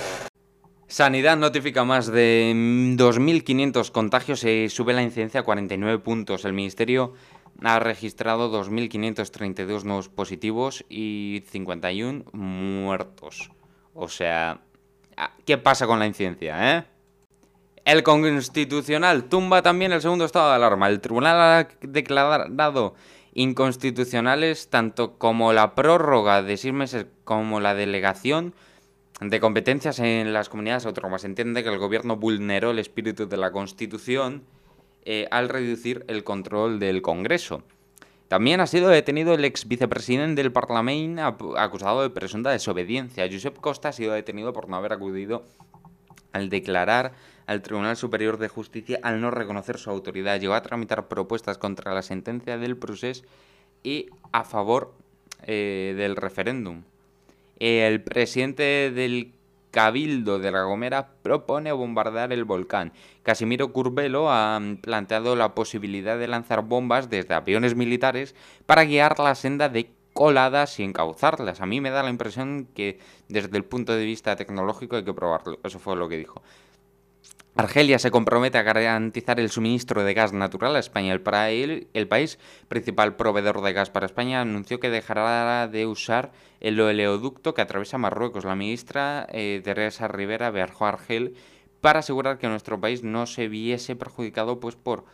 Sanidad 0.86 1.36
notifica 1.36 1.84
más 1.84 2.08
de 2.08 2.52
2.500 2.96 3.92
contagios 3.92 4.42
y 4.42 4.68
sube 4.68 4.92
la 4.92 5.02
incidencia 5.02 5.40
a 5.40 5.44
49 5.44 6.00
puntos. 6.00 6.44
El 6.44 6.52
Ministerio 6.52 7.14
ha 7.62 7.78
registrado 7.78 8.50
2.532 8.50 9.84
nuevos 9.84 10.08
positivos 10.08 10.84
y 10.88 11.42
51 11.48 12.24
muertos. 12.32 13.50
O 13.94 14.08
sea, 14.08 14.60
ah, 15.16 15.32
¿qué 15.44 15.58
pasa 15.58 15.86
con 15.86 15.98
la 15.98 16.06
incidencia, 16.06 16.78
eh? 16.78 16.84
El 17.84 18.02
Constitucional 18.02 19.24
tumba 19.24 19.62
también 19.62 19.92
el 19.92 20.02
segundo 20.02 20.24
estado 20.24 20.50
de 20.50 20.56
alarma. 20.56 20.88
El 20.88 21.00
Tribunal 21.00 21.36
ha 21.40 21.68
declarado 21.80 22.94
inconstitucionales 23.32 24.68
tanto 24.68 25.18
como 25.18 25.52
la 25.52 25.74
prórroga 25.74 26.42
de 26.42 26.56
seis 26.56 26.74
meses 26.74 27.06
como 27.24 27.60
la 27.60 27.74
delegación 27.74 28.54
de 29.20 29.40
competencias 29.40 29.98
en 29.98 30.32
las 30.32 30.48
comunidades 30.48 30.86
autónomas. 30.86 31.24
Entiende 31.24 31.62
que 31.62 31.68
el 31.68 31.78
gobierno 31.78 32.16
vulneró 32.16 32.70
el 32.70 32.78
espíritu 32.78 33.28
de 33.28 33.36
la 33.36 33.50
Constitución 33.50 34.44
eh, 35.04 35.26
al 35.30 35.48
reducir 35.48 36.04
el 36.08 36.24
control 36.24 36.78
del 36.78 37.02
Congreso. 37.02 37.62
También 38.28 38.60
ha 38.60 38.66
sido 38.66 38.88
detenido 38.88 39.34
el 39.34 39.44
ex 39.44 39.66
vicepresidente 39.66 40.40
del 40.40 40.52
Parlamento 40.52 41.58
acusado 41.58 42.02
de 42.02 42.10
presunta 42.10 42.50
desobediencia. 42.50 43.28
Josep 43.30 43.58
Costa 43.58 43.88
ha 43.88 43.92
sido 43.92 44.12
detenido 44.12 44.52
por 44.52 44.68
no 44.68 44.76
haber 44.76 44.92
acudido 44.92 45.44
al 46.32 46.48
declarar 46.48 47.12
al 47.46 47.62
Tribunal 47.62 47.96
Superior 47.96 48.38
de 48.38 48.46
Justicia 48.46 49.00
al 49.02 49.20
no 49.20 49.32
reconocer 49.32 49.78
su 49.78 49.90
autoridad. 49.90 50.38
Llegó 50.38 50.54
a 50.54 50.62
tramitar 50.62 51.08
propuestas 51.08 51.58
contra 51.58 51.92
la 51.92 52.02
sentencia 52.02 52.56
del 52.56 52.76
procés 52.76 53.24
y 53.82 54.06
a 54.30 54.44
favor 54.44 54.94
eh, 55.42 55.94
del 55.96 56.14
referéndum. 56.14 56.84
El 57.58 58.02
presidente 58.02 58.92
del 58.94 59.32
Cabildo 59.70 60.38
de 60.38 60.50
La 60.50 60.62
Gomera 60.64 61.10
propone 61.22 61.72
bombardear 61.72 62.32
el 62.32 62.44
volcán. 62.44 62.92
Casimiro 63.22 63.72
Curbelo 63.72 64.30
ha 64.30 64.60
planteado 64.82 65.36
la 65.36 65.54
posibilidad 65.54 66.18
de 66.18 66.28
lanzar 66.28 66.62
bombas 66.62 67.10
desde 67.10 67.34
aviones 67.34 67.76
militares 67.76 68.34
para 68.66 68.84
guiar 68.84 69.18
la 69.18 69.34
senda 69.34 69.68
de 69.68 69.92
coladas 70.12 70.78
y 70.80 70.82
encauzarlas. 70.82 71.60
A 71.60 71.66
mí 71.66 71.80
me 71.80 71.90
da 71.90 72.02
la 72.02 72.10
impresión 72.10 72.68
que 72.74 72.98
desde 73.28 73.56
el 73.56 73.64
punto 73.64 73.94
de 73.94 74.04
vista 74.04 74.36
tecnológico 74.36 74.96
hay 74.96 75.04
que 75.04 75.14
probarlo. 75.14 75.58
Eso 75.62 75.78
fue 75.78 75.96
lo 75.96 76.08
que 76.08 76.18
dijo. 76.18 76.42
Argelia 77.60 77.98
se 77.98 78.10
compromete 78.10 78.56
a 78.56 78.62
garantizar 78.62 79.38
el 79.38 79.50
suministro 79.50 80.02
de 80.02 80.14
gas 80.14 80.32
natural 80.32 80.76
a 80.76 80.78
España. 80.78 81.12
El, 81.12 81.88
el, 81.92 82.08
país 82.08 82.38
principal 82.68 83.16
proveedor 83.16 83.60
de 83.60 83.74
gas 83.74 83.90
para 83.90 84.06
España 84.06 84.40
anunció 84.40 84.80
que 84.80 84.88
dejará 84.88 85.68
de 85.68 85.86
usar 85.86 86.32
el 86.60 86.80
oleoducto 86.80 87.52
que 87.52 87.60
atraviesa 87.60 87.98
Marruecos. 87.98 88.46
La 88.46 88.54
ministra 88.54 89.26
eh, 89.30 89.60
Teresa 89.62 90.08
Rivera 90.08 90.50
viajó 90.50 90.86
a 90.86 90.88
Argel 90.88 91.34
para 91.82 92.00
asegurar 92.00 92.38
que 92.38 92.48
nuestro 92.48 92.80
país 92.80 93.04
no 93.04 93.26
se 93.26 93.48
viese 93.48 93.94
perjudicado 93.94 94.58
pues, 94.58 94.76
por 94.76 95.04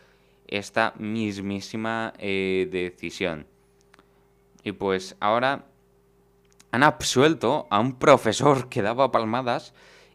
esta 0.47 0.93
mismísima 0.97 2.13
eh, 2.17 2.69
decisión. 2.71 3.45
Y 4.63 4.71
pues 4.71 5.17
ahora 5.19 5.65
han 6.71 6.83
absuelto 6.83 7.67
a 7.69 7.79
un 7.79 7.99
profesor 7.99 8.69
que 8.69 8.81
daba 8.81 9.11
palmadas 9.11 9.73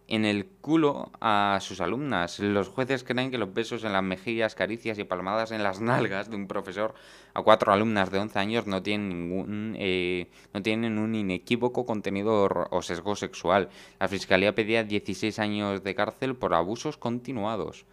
en 0.09 0.25
el 0.25 0.47
culo 0.47 1.11
a 1.21 1.59
sus 1.61 1.81
alumnas. 1.81 2.39
Los 2.39 2.69
jueces 2.69 3.05
creen 3.05 3.31
que 3.31 3.39
los 3.39 3.53
besos 3.55 3.85
en 3.85 3.93
las 3.93 4.03
mejillas, 4.03 4.55
caricias 4.55 4.99
y 4.99 5.05
palmadas 5.05 5.53
en 5.53 5.63
las 5.63 5.81
nalgas 5.81 6.31
de 6.31 6.37
un 6.37 6.49
profesor 6.49 6.95
a 7.35 7.43
cuatro 7.43 7.73
alumnas 7.73 8.11
de 8.11 8.19
11 8.19 8.39
años 8.39 8.67
no 8.67 8.83
tienen 8.83 9.09
ningún 9.09 9.75
eh, 9.79 10.29
no 10.53 10.63
tienen 10.63 10.99
un 10.99 11.15
inequívoco 11.15 11.87
contenido 11.87 12.49
o 12.71 12.83
sesgo 12.83 13.17
sexual. 13.17 13.71
La 14.01 14.09
fiscalía 14.09 14.55
pedía 14.55 14.85
16 14.85 15.39
años 15.39 15.83
de 15.83 15.95
cárcel 15.95 16.37
por 16.37 16.55
abusos 16.55 16.97
continuados. 16.97 17.87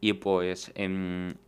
Y 0.00 0.14
pues 0.14 0.72
en 0.74 1.38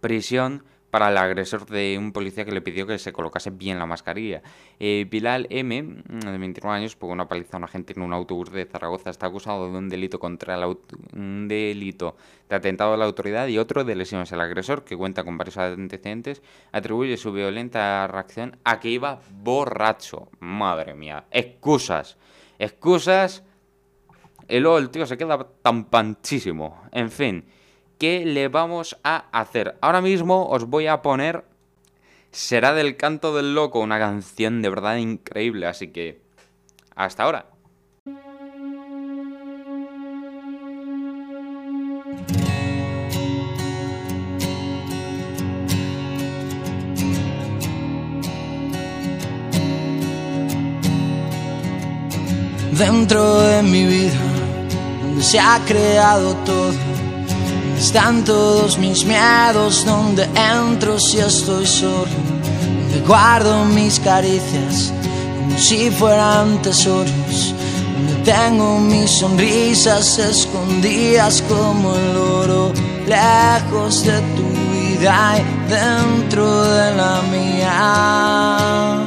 prisión 0.00 0.64
para 0.94 1.08
el 1.08 1.16
agresor 1.16 1.66
de 1.66 1.98
un 1.98 2.12
policía 2.12 2.44
que 2.44 2.52
le 2.52 2.60
pidió 2.60 2.86
que 2.86 3.00
se 3.00 3.12
colocase 3.12 3.50
bien 3.50 3.80
la 3.80 3.84
mascarilla. 3.84 4.42
Eh, 4.78 5.08
Bilal 5.10 5.48
M, 5.50 5.82
de 5.82 6.38
29 6.38 6.78
años, 6.78 6.94
por 6.94 7.10
una 7.10 7.26
paliza 7.26 7.56
a 7.56 7.58
un 7.58 7.64
agente 7.64 7.94
en 7.96 8.02
un 8.02 8.12
autobús 8.12 8.52
de 8.52 8.64
Zaragoza. 8.64 9.10
Está 9.10 9.26
acusado 9.26 9.68
de 9.72 9.76
un 9.76 9.88
delito 9.88 10.20
contra 10.20 10.54
el 10.54 10.76
un 11.14 11.48
delito 11.48 12.14
de 12.48 12.54
atentado 12.54 12.94
a 12.94 12.96
la 12.96 13.06
autoridad 13.06 13.48
y 13.48 13.58
otro 13.58 13.82
de 13.82 13.96
lesiones. 13.96 14.30
El 14.30 14.40
agresor, 14.40 14.84
que 14.84 14.96
cuenta 14.96 15.24
con 15.24 15.36
varios 15.36 15.56
antecedentes, 15.56 16.42
atribuye 16.70 17.16
su 17.16 17.32
violenta 17.32 18.06
reacción 18.06 18.56
a 18.62 18.78
que 18.78 18.90
iba 18.90 19.18
borracho. 19.32 20.28
Madre 20.38 20.94
mía, 20.94 21.24
excusas, 21.32 22.18
excusas. 22.60 23.42
Y 24.48 24.58
el 24.58 24.90
tío 24.90 25.06
se 25.06 25.18
queda 25.18 25.44
tan 25.60 25.86
panchísimo. 25.86 26.82
En 26.92 27.10
fin. 27.10 27.44
¿Qué 27.98 28.24
le 28.24 28.48
vamos 28.48 28.96
a 29.04 29.26
hacer? 29.32 29.76
Ahora 29.80 30.00
mismo 30.00 30.48
os 30.48 30.64
voy 30.66 30.86
a 30.86 31.02
poner 31.02 31.44
Será 32.34 32.74
del 32.74 32.96
canto 32.96 33.32
del 33.32 33.54
loco, 33.54 33.78
una 33.78 34.00
canción 34.00 34.60
de 34.60 34.68
verdad 34.68 34.96
increíble, 34.96 35.68
así 35.68 35.92
que 35.92 36.20
hasta 36.96 37.22
ahora. 37.22 37.46
Dentro 52.72 53.42
de 53.42 53.62
mi 53.62 53.86
vida, 53.86 54.18
donde 55.02 55.22
se 55.22 55.38
ha 55.38 55.60
creado 55.64 56.34
todo 56.44 56.72
están 57.78 58.24
todos 58.24 58.78
mis 58.78 59.04
miedos, 59.04 59.84
donde 59.84 60.28
entro 60.34 60.98
si 60.98 61.18
estoy 61.18 61.66
solo, 61.66 62.06
donde 62.66 63.00
guardo 63.06 63.64
mis 63.64 63.98
caricias 64.00 64.92
como 65.38 65.58
si 65.58 65.90
fueran 65.90 66.62
tesoros, 66.62 67.54
donde 67.94 68.14
tengo 68.24 68.78
mis 68.80 69.10
sonrisas 69.10 70.18
escondidas 70.18 71.42
como 71.48 71.94
el 71.94 72.16
oro, 72.16 72.72
lejos 73.06 74.04
de 74.04 74.20
tu 74.36 74.48
vida 74.72 75.36
y 75.38 75.70
dentro 75.70 76.64
de 76.64 76.94
la 76.94 77.22
mía. 77.30 78.98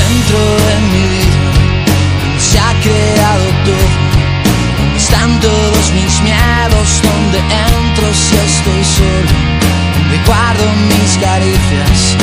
Dentro 0.00 0.38
de 0.66 0.74
mi 0.90 1.04
vida 1.14 2.38
se 2.38 2.58
ha 2.58 2.72
creado 2.82 3.44
todo 3.64 4.01
todos 5.42 5.92
mis 5.92 6.20
miedos, 6.22 7.02
donde 7.02 7.38
entro 7.38 8.06
si 8.14 8.36
estoy 8.36 8.84
solo, 8.84 9.34
guardo 10.24 10.64
mis 10.88 11.18
caricias, 11.18 12.16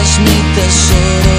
as 0.00 0.18
me 0.18 0.42
deixou 0.54 1.29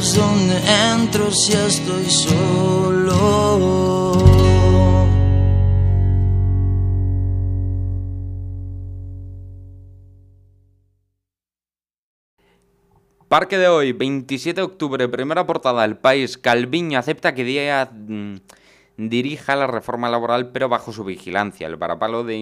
donde 0.00 0.56
entro 0.92 1.30
si 1.30 1.52
estoy 1.52 2.08
solo. 2.08 3.60
Parque 13.28 13.58
de 13.58 13.68
hoy, 13.68 13.92
27 13.92 14.60
de 14.60 14.64
octubre, 14.64 15.06
primera 15.08 15.46
portada 15.46 15.82
del 15.82 15.98
país. 15.98 16.38
Calviño 16.38 16.98
acepta 16.98 17.34
que 17.34 17.44
Díaz 17.44 17.90
mm, 17.92 18.36
dirija 18.96 19.54
la 19.54 19.66
reforma 19.66 20.08
laboral, 20.08 20.50
pero 20.50 20.70
bajo 20.70 20.92
su 20.92 21.04
vigilancia. 21.04 21.66
El 21.66 21.76
varapalo 21.76 22.24
de 22.24 22.36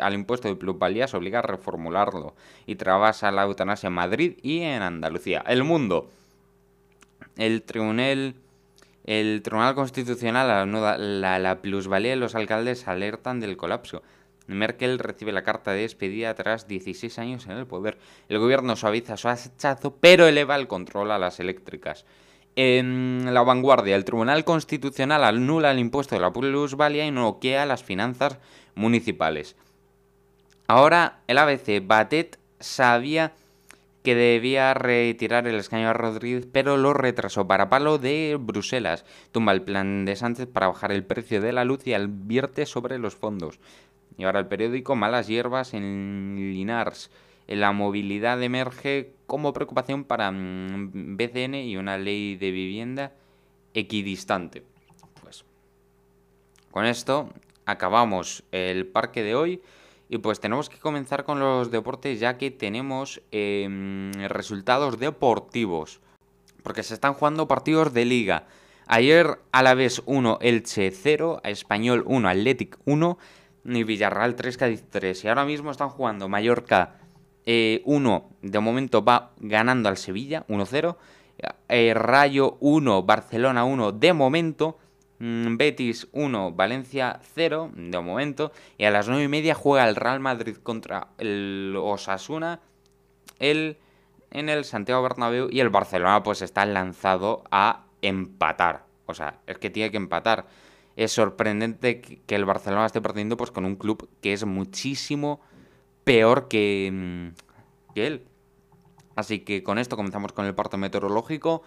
al 0.00 0.14
impuesto 0.14 0.48
de 0.48 0.56
plusvalías 0.56 1.14
obliga 1.14 1.38
a 1.38 1.42
reformularlo 1.42 2.34
y 2.66 2.74
trabasa 2.74 3.30
la 3.30 3.44
eutanasia 3.44 3.86
en 3.86 3.92
Madrid 3.92 4.38
y 4.42 4.62
en 4.62 4.82
Andalucía. 4.82 5.44
El 5.46 5.62
mundo. 5.62 6.10
El 7.40 7.62
tribunal, 7.62 8.34
el 9.06 9.40
tribunal 9.42 9.74
Constitucional 9.74 10.50
anuda 10.50 10.98
la, 10.98 11.62
plusvalía 11.62 12.10
de 12.10 12.16
los 12.16 12.34
alcaldes 12.34 12.86
alertan 12.86 13.40
del 13.40 13.56
colapso. 13.56 14.02
Merkel 14.46 14.98
recibe 14.98 15.32
la 15.32 15.42
carta 15.42 15.72
de 15.72 15.80
despedida 15.80 16.34
tras 16.34 16.68
16 16.68 17.18
años 17.18 17.46
en 17.46 17.52
el 17.52 17.66
poder. 17.66 17.96
El 18.28 18.40
gobierno 18.40 18.76
suaviza 18.76 19.16
su 19.16 19.30
hachazo, 19.30 19.96
pero 19.98 20.26
eleva 20.26 20.54
el 20.56 20.68
control 20.68 21.12
a 21.12 21.18
las 21.18 21.40
eléctricas. 21.40 22.04
En 22.56 23.32
la 23.32 23.42
vanguardia, 23.42 23.96
el 23.96 24.04
Tribunal 24.04 24.44
Constitucional 24.44 25.24
anula 25.24 25.70
el 25.70 25.78
impuesto 25.78 26.16
de 26.16 26.20
la 26.20 26.34
plusvalía 26.34 27.06
y 27.06 27.10
noquea 27.10 27.64
las 27.64 27.82
finanzas 27.82 28.36
municipales. 28.74 29.56
Ahora 30.66 31.20
el 31.26 31.38
ABC, 31.38 31.80
Batet 31.82 32.38
sabía 32.58 33.32
que 34.02 34.14
debía 34.14 34.72
retirar 34.74 35.46
el 35.46 35.56
escaño 35.56 35.88
a 35.88 35.92
Rodríguez, 35.92 36.46
pero 36.50 36.76
lo 36.76 36.94
retrasó 36.94 37.46
para 37.46 37.68
palo 37.68 37.98
de 37.98 38.38
Bruselas. 38.40 39.04
Tumba 39.32 39.52
el 39.52 39.62
plan 39.62 40.04
de 40.04 40.16
Sánchez 40.16 40.46
para 40.46 40.68
bajar 40.68 40.92
el 40.92 41.04
precio 41.04 41.40
de 41.40 41.52
la 41.52 41.64
luz 41.64 41.86
y 41.86 41.92
advierte 41.92 42.64
sobre 42.66 42.98
los 42.98 43.14
fondos. 43.14 43.60
Y 44.16 44.24
ahora 44.24 44.40
el 44.40 44.46
periódico 44.46 44.96
Malas 44.96 45.26
Hierbas 45.26 45.74
en 45.74 46.36
Linars. 46.36 47.10
La 47.46 47.72
movilidad 47.72 48.42
emerge 48.42 49.12
como 49.26 49.52
preocupación 49.52 50.04
para 50.04 50.30
mm, 50.30 51.16
BCN 51.16 51.54
y 51.56 51.76
una 51.76 51.98
ley 51.98 52.36
de 52.36 52.50
vivienda 52.50 53.12
equidistante. 53.74 54.62
Pues 55.22 55.44
con 56.70 56.86
esto 56.86 57.30
acabamos 57.66 58.44
el 58.52 58.86
parque 58.86 59.22
de 59.22 59.34
hoy. 59.34 59.62
Y 60.12 60.18
pues 60.18 60.40
tenemos 60.40 60.68
que 60.68 60.78
comenzar 60.78 61.22
con 61.22 61.38
los 61.38 61.70
deportes 61.70 62.18
ya 62.18 62.36
que 62.36 62.50
tenemos 62.50 63.22
em, 63.30 64.10
resultados 64.28 64.98
deportivos. 64.98 66.00
Porque 66.64 66.82
se 66.82 66.94
están 66.94 67.14
jugando 67.14 67.46
partidos 67.46 67.94
de 67.94 68.04
liga. 68.04 68.48
Ayer 68.88 69.38
Alavés 69.52 70.02
1, 70.06 70.38
Elche 70.40 70.90
0, 70.90 71.40
Español 71.44 72.02
1, 72.06 72.28
Athletic 72.28 72.76
1 72.86 73.18
y 73.66 73.84
Villarreal 73.84 74.34
3, 74.34 74.56
Cádiz 74.56 74.84
3. 74.90 75.24
Y 75.24 75.28
ahora 75.28 75.44
mismo 75.44 75.70
están 75.70 75.90
jugando 75.90 76.28
Mallorca 76.28 76.96
1, 77.46 78.30
de 78.42 78.58
momento 78.58 79.04
va 79.04 79.30
ganando 79.38 79.88
al 79.88 79.96
Sevilla 79.96 80.44
1-0. 80.48 80.96
eh, 81.68 81.94
Rayo 81.94 82.56
1, 82.58 83.02
Barcelona 83.04 83.62
1, 83.62 83.92
de 83.92 84.12
momento. 84.12 84.76
Mm, 85.20 85.58
Betis 85.58 86.08
1, 86.12 86.52
Valencia 86.52 87.20
0, 87.34 87.70
de 87.76 88.00
momento. 88.00 88.52
Y 88.78 88.84
a 88.84 88.90
las 88.90 89.06
9 89.06 89.24
y 89.24 89.28
media 89.28 89.54
juega 89.54 89.86
el 89.88 89.94
Real 89.94 90.18
Madrid 90.18 90.56
contra 90.56 91.08
el 91.18 91.76
Osasuna 91.78 92.60
el, 93.38 93.76
en 94.30 94.48
el 94.48 94.64
Santiago 94.64 95.02
Bernabéu. 95.02 95.48
Y 95.50 95.60
el 95.60 95.68
Barcelona 95.68 96.22
pues 96.22 96.40
está 96.40 96.64
lanzado 96.64 97.44
a 97.50 97.84
empatar. 98.00 98.86
O 99.06 99.14
sea, 99.14 99.40
es 99.46 99.58
que 99.58 99.68
tiene 99.68 99.90
que 99.90 99.98
empatar. 99.98 100.46
Es 100.96 101.12
sorprendente 101.12 102.00
que 102.00 102.34
el 102.34 102.46
Barcelona 102.46 102.86
esté 102.86 103.02
perdiendo 103.02 103.36
pues 103.36 103.50
con 103.50 103.66
un 103.66 103.76
club 103.76 104.08
que 104.22 104.32
es 104.32 104.46
muchísimo 104.46 105.40
peor 106.04 106.48
que, 106.48 106.90
mm, 106.92 107.92
que 107.94 108.06
él. 108.06 108.24
Así 109.16 109.40
que 109.40 109.62
con 109.62 109.78
esto 109.78 109.96
comenzamos 109.96 110.32
con 110.32 110.46
el 110.46 110.54
parte 110.54 110.78
meteorológico. 110.78 111.62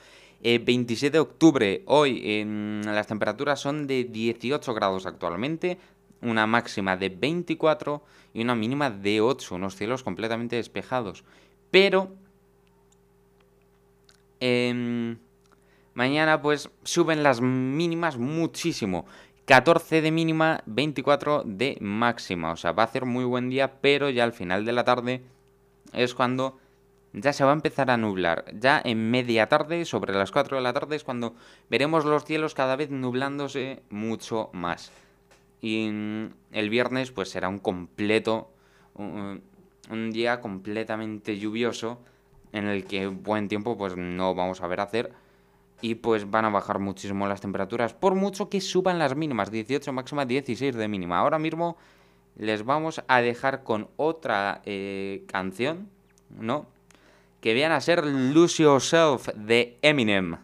Eh, 0.45 0.59
27 0.59 1.15
de 1.15 1.19
octubre, 1.21 1.83
hoy 1.85 2.43
las 2.83 3.07
temperaturas 3.07 3.61
son 3.61 3.87
de 3.87 4.03
18 4.03 4.73
grados 4.73 5.05
actualmente, 5.05 5.77
una 6.21 6.45
máxima 6.47 6.97
de 6.97 7.07
24 7.07 8.03
y 8.33 8.41
una 8.41 8.53
mínima 8.53 8.89
de 8.89 9.21
8, 9.21 9.55
unos 9.55 9.77
cielos 9.77 10.03
completamente 10.03 10.57
despejados. 10.57 11.23
Pero 11.71 12.11
em, 14.41 15.17
mañana 15.93 16.41
pues 16.41 16.69
suben 16.83 17.23
las 17.23 17.39
mínimas 17.39 18.17
muchísimo. 18.17 19.05
14 19.45 20.01
de 20.01 20.11
mínima, 20.11 20.61
24 20.65 21.43
de 21.45 21.77
máxima. 21.79 22.51
O 22.51 22.57
sea, 22.57 22.73
va 22.73 22.83
a 22.83 22.87
hacer 22.87 23.05
muy 23.05 23.23
buen 23.23 23.49
día, 23.49 23.79
pero 23.79 24.09
ya 24.09 24.25
al 24.25 24.33
final 24.33 24.65
de 24.65 24.73
la 24.73 24.83
tarde 24.83 25.21
es 25.93 26.13
cuando 26.13 26.59
ya 27.13 27.31
se 27.31 27.43
va 27.43 27.51
a 27.51 27.53
empezar 27.53 27.91
a 27.91 27.97
nublar. 27.97 28.45
Ya 28.59 28.81
en 28.83 29.11
media 29.11 29.47
tarde, 29.47 29.85
sobre 29.85 30.13
las 30.13 30.31
4 30.31 30.57
de 30.57 30.63
la 30.63 30.73
tarde, 30.73 30.95
es 30.95 31.03
cuando 31.03 31.35
veremos 31.69 32.05
los 32.05 32.25
cielos 32.25 32.55
cada 32.55 32.75
vez 32.75 32.89
nublándose 32.89 33.83
mucho 33.89 34.49
más. 34.51 34.91
Y 35.61 35.89
mm, 35.89 36.33
el 36.51 36.69
viernes 36.69 37.11
pues 37.11 37.29
será 37.29 37.49
un 37.49 37.59
completo, 37.59 38.51
un, 38.95 39.41
día 40.11 40.41
completamente 40.41 41.37
lluvioso 41.37 41.99
en 42.51 42.65
el 42.65 42.85
que 42.85 43.07
buen 43.07 43.47
tiempo 43.47 43.77
pues 43.77 43.95
no 43.95 44.33
vamos 44.33 44.61
a 44.61 44.67
ver 44.67 44.79
hacer 44.79 45.13
y 45.81 45.95
pues 45.95 46.29
van 46.29 46.45
a 46.45 46.49
bajar 46.49 46.79
muchísimo 46.79 47.27
las 47.27 47.41
temperaturas 47.41 47.93
por 47.93 48.15
mucho 48.15 48.49
que 48.49 48.61
suban 48.61 48.97
las 48.97 49.15
mínimas 49.15 49.51
18 49.51 49.91
máxima 49.91 50.25
16 50.25 50.75
de 50.75 50.87
mínima 50.87 51.19
ahora 51.19 51.37
mismo 51.37 51.77
les 52.37 52.63
vamos 52.63 53.03
a 53.07 53.21
dejar 53.21 53.63
con 53.63 53.89
otra 53.97 54.61
eh, 54.65 55.25
canción 55.27 55.89
no 56.29 56.67
que 57.43 57.53
viene 57.53 57.75
a 57.75 57.81
ser 57.81 58.05
Lose 58.05 58.63
Yourself 58.63 59.27
de 59.35 59.77
Eminem 59.81 60.37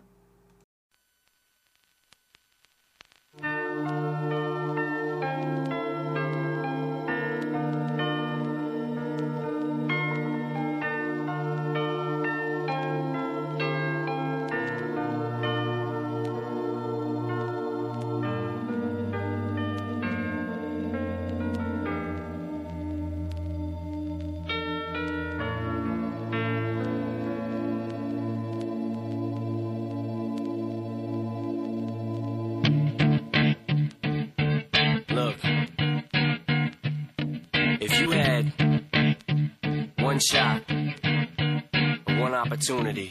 opportunity. 42.59 43.09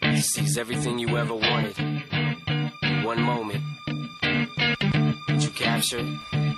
To 0.00 0.22
seize 0.22 0.56
everything 0.56 0.98
you 0.98 1.18
ever 1.18 1.34
wanted. 1.34 1.76
One 3.04 3.20
moment, 3.20 3.62
would 5.28 5.44
you 5.44 5.50
capture 5.50 5.98
it? 6.00 6.57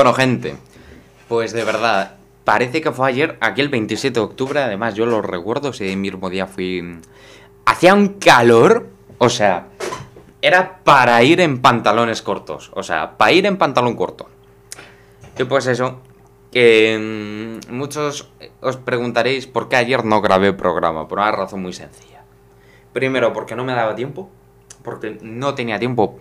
Bueno, 0.00 0.14
gente, 0.14 0.54
pues 1.28 1.52
de 1.52 1.62
verdad, 1.62 2.14
parece 2.44 2.80
que 2.80 2.90
fue 2.90 3.06
ayer, 3.06 3.36
aquel 3.42 3.68
27 3.68 4.14
de 4.14 4.24
octubre, 4.24 4.58
además 4.58 4.94
yo 4.94 5.04
lo 5.04 5.20
recuerdo, 5.20 5.68
ese 5.68 5.94
mismo 5.94 6.30
día 6.30 6.46
fui... 6.46 7.00
Hacía 7.66 7.92
un 7.92 8.14
calor, 8.14 8.88
o 9.18 9.28
sea, 9.28 9.66
era 10.40 10.78
para 10.84 11.22
ir 11.22 11.42
en 11.42 11.60
pantalones 11.60 12.22
cortos, 12.22 12.70
o 12.72 12.82
sea, 12.82 13.18
para 13.18 13.32
ir 13.32 13.44
en 13.44 13.58
pantalón 13.58 13.94
corto. 13.94 14.30
Y 15.38 15.44
pues 15.44 15.66
eso, 15.66 16.00
que 16.50 17.60
mm, 17.68 17.70
muchos 17.70 18.30
eh, 18.40 18.52
os 18.62 18.78
preguntaréis 18.78 19.46
por 19.46 19.68
qué 19.68 19.76
ayer 19.76 20.02
no 20.06 20.22
grabé 20.22 20.54
programa, 20.54 21.08
por 21.08 21.18
una 21.18 21.30
razón 21.30 21.60
muy 21.60 21.74
sencilla. 21.74 22.22
Primero, 22.94 23.34
porque 23.34 23.54
no 23.54 23.66
me 23.66 23.74
daba 23.74 23.94
tiempo, 23.94 24.30
porque 24.82 25.18
no 25.20 25.54
tenía 25.54 25.78
tiempo. 25.78 26.18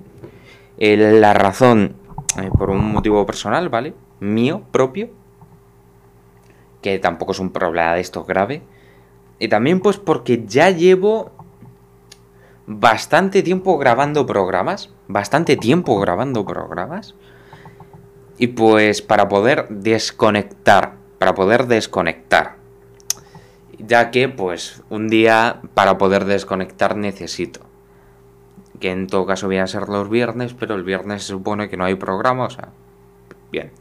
Eh, 0.77 0.97
la 0.97 1.33
razón 1.33 1.95
eh, 2.37 2.49
por 2.55 2.69
un 2.69 2.91
motivo 2.91 3.25
personal, 3.25 3.69
¿vale? 3.69 3.93
Mío, 4.19 4.61
propio. 4.71 5.09
Que 6.81 6.99
tampoco 6.99 7.31
es 7.31 7.39
un 7.39 7.51
problema 7.51 7.95
de 7.95 8.01
esto 8.01 8.23
grave. 8.23 8.61
Y 9.39 9.47
también 9.47 9.79
pues 9.79 9.97
porque 9.97 10.45
ya 10.45 10.69
llevo 10.69 11.31
bastante 12.67 13.41
tiempo 13.41 13.77
grabando 13.77 14.25
programas. 14.25 14.93
Bastante 15.07 15.57
tiempo 15.57 15.99
grabando 15.99 16.45
programas. 16.45 17.15
Y 18.37 18.47
pues 18.47 19.01
para 19.01 19.27
poder 19.27 19.67
desconectar. 19.69 20.93
Para 21.17 21.33
poder 21.33 21.67
desconectar. 21.67 22.57
Ya 23.79 24.11
que 24.11 24.29
pues 24.29 24.83
un 24.89 25.07
día 25.07 25.61
para 25.73 25.97
poder 25.97 26.25
desconectar 26.25 26.95
necesito. 26.95 27.68
Que 28.79 28.91
en 28.91 29.07
todo 29.07 29.25
caso 29.25 29.47
viene 29.47 29.63
a 29.63 29.67
ser 29.67 29.89
los 29.89 30.09
viernes, 30.09 30.53
pero 30.53 30.75
el 30.75 30.83
viernes 30.83 31.23
se 31.23 31.29
supone 31.29 31.69
que 31.69 31.77
no 31.77 31.85
hay 31.85 31.95
programa, 31.95 32.45
o 32.45 32.49
sea, 32.49 32.69
bien. 33.51 33.71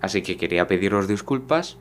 Así 0.00 0.22
que 0.22 0.36
quería 0.36 0.66
pediros 0.66 1.08
disculpas. 1.08 1.78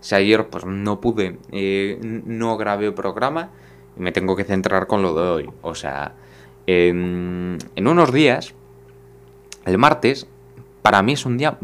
Si 0.00 0.14
ayer 0.14 0.48
pues 0.48 0.64
no 0.64 1.00
pude, 1.00 1.38
eh, 1.52 1.98
no 2.02 2.56
grabé 2.56 2.90
programa 2.92 3.50
y 3.96 4.00
me 4.00 4.12
tengo 4.12 4.34
que 4.34 4.44
centrar 4.44 4.86
con 4.86 5.02
lo 5.02 5.14
de 5.14 5.28
hoy. 5.28 5.50
O 5.62 5.74
sea, 5.74 6.14
en, 6.66 7.58
en 7.76 7.88
unos 7.88 8.12
días, 8.12 8.54
el 9.64 9.78
martes, 9.78 10.26
para 10.82 11.02
mí 11.02 11.12
es 11.12 11.24
un 11.24 11.38
día, 11.38 11.58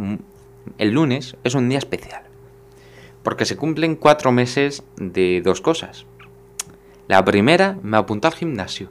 el 0.78 0.90
lunes 0.90 1.36
es 1.42 1.54
un 1.54 1.68
día 1.68 1.78
especial. 1.78 2.22
Porque 3.22 3.44
se 3.44 3.56
cumplen 3.56 3.96
cuatro 3.96 4.30
meses 4.30 4.84
de 4.96 5.42
dos 5.44 5.60
cosas. 5.60 6.06
La 7.08 7.24
primera, 7.24 7.78
me 7.82 7.96
apunté 7.96 8.28
al 8.28 8.34
gimnasio. 8.34 8.90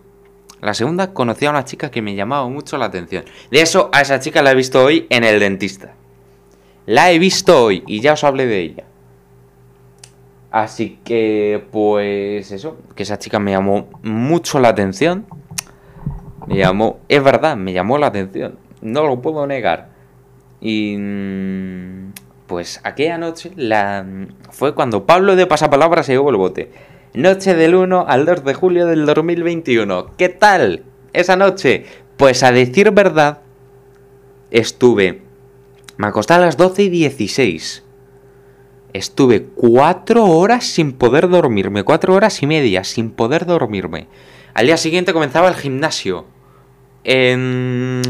La 0.62 0.74
segunda, 0.74 1.14
conocí 1.14 1.46
a 1.46 1.52
una 1.52 1.66
chica 1.66 1.92
que 1.92 2.02
me 2.02 2.16
llamaba 2.16 2.48
mucho 2.50 2.78
la 2.78 2.86
atención. 2.86 3.26
De 3.52 3.62
eso, 3.62 3.90
a 3.94 4.02
esa 4.02 4.20
chica 4.20 4.42
la 4.42 4.52
he 4.52 4.56
visto 4.56 4.84
hoy 4.84 5.06
en 5.10 5.24
el 5.24 5.40
dentista. 5.40 5.94
La 6.86 7.12
he 7.12 7.20
visto 7.20 7.64
hoy 7.66 7.84
y 7.86 8.00
ya 8.00 8.14
os 8.14 8.24
hablé 8.24 8.48
de 8.48 8.60
ella. 8.62 8.84
Así 10.52 11.00
que, 11.04 11.64
pues 11.72 12.52
eso, 12.52 12.78
que 12.96 13.04
esa 13.04 13.20
chica 13.20 13.40
me 13.40 13.52
llamó 13.52 13.90
mucho 14.02 14.60
la 14.60 14.70
atención. 14.70 15.26
Me 16.48 16.56
llamó, 16.56 17.00
es 17.10 17.24
verdad, 17.24 17.58
me 17.58 17.74
llamó 17.74 17.98
la 17.98 18.08
atención. 18.08 18.58
No 18.82 19.06
lo 19.06 19.22
puedo 19.22 19.46
negar. 19.46 19.90
Y 20.62 20.96
mm, 20.98 22.14
pues 22.48 22.80
aquella 22.84 23.18
noche 23.18 23.52
la, 23.56 24.06
fue 24.50 24.74
cuando 24.74 25.06
Pablo 25.06 25.36
de 25.36 25.46
Pasapalabra 25.46 26.04
se 26.04 26.14
llevó 26.14 26.30
el 26.30 26.38
bote. 26.38 26.72
Noche 27.18 27.56
del 27.56 27.74
1 27.74 28.06
al 28.08 28.28
2 28.28 28.46
de 28.46 28.54
julio 28.54 28.86
del 28.86 29.08
2021. 29.08 30.12
¿Qué 30.18 30.30
tal 30.30 30.84
esa 31.14 31.36
noche? 31.36 31.84
Pues 32.16 32.44
a 32.44 32.52
decir 32.52 32.92
verdad, 32.92 33.40
estuve... 34.52 35.24
Me 35.98 36.06
acosté 36.06 36.36
a 36.36 36.38
las 36.38 36.58
12 36.58 36.84
y 36.84 36.90
16. 36.90 37.84
Estuve 38.94 39.46
cuatro 39.46 40.26
horas 40.26 40.66
sin 40.66 40.94
poder 40.94 41.28
dormirme, 41.28 41.82
cuatro 41.82 42.14
horas 42.14 42.44
y 42.44 42.46
media 42.46 42.84
sin 42.84 43.10
poder 43.10 43.48
dormirme. 43.48 44.06
Al 44.54 44.68
día 44.68 44.78
siguiente 44.78 45.12
comenzaba 45.12 45.48
el 45.48 45.56
gimnasio. 45.56 46.26
Había 47.04 48.04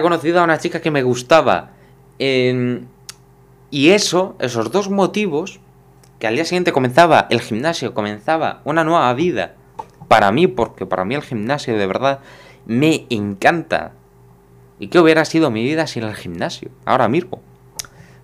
conocido 0.00 0.40
a 0.40 0.44
una 0.44 0.56
chica 0.56 0.80
que 0.80 0.90
me 0.90 1.02
gustaba. 1.02 1.72
Y 2.18 3.90
eso, 3.90 4.36
esos 4.38 4.72
dos 4.72 4.88
motivos, 4.88 5.60
que 6.24 6.28
al 6.28 6.36
día 6.36 6.46
siguiente 6.46 6.72
comenzaba 6.72 7.26
el 7.28 7.42
gimnasio, 7.42 7.92
comenzaba 7.92 8.62
una 8.64 8.82
nueva 8.82 9.12
vida 9.12 9.56
para 10.08 10.32
mí, 10.32 10.46
porque 10.46 10.86
para 10.86 11.04
mí 11.04 11.14
el 11.14 11.20
gimnasio 11.20 11.76
de 11.76 11.86
verdad 11.86 12.20
me 12.64 13.04
encanta. 13.10 13.92
¿Y 14.78 14.88
qué 14.88 15.00
hubiera 15.00 15.26
sido 15.26 15.50
mi 15.50 15.62
vida 15.62 15.86
sin 15.86 16.02
el 16.02 16.14
gimnasio? 16.14 16.70
Ahora 16.86 17.08
mismo. 17.08 17.42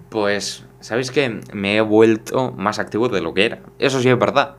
Pues, 0.08 0.64
¿sabéis 0.80 1.10
que 1.10 1.42
me 1.52 1.76
he 1.76 1.82
vuelto 1.82 2.52
más 2.56 2.78
activo 2.78 3.10
de 3.10 3.20
lo 3.20 3.34
que 3.34 3.44
era? 3.44 3.58
Eso 3.78 4.00
sí 4.00 4.08
es 4.08 4.18
verdad. 4.18 4.54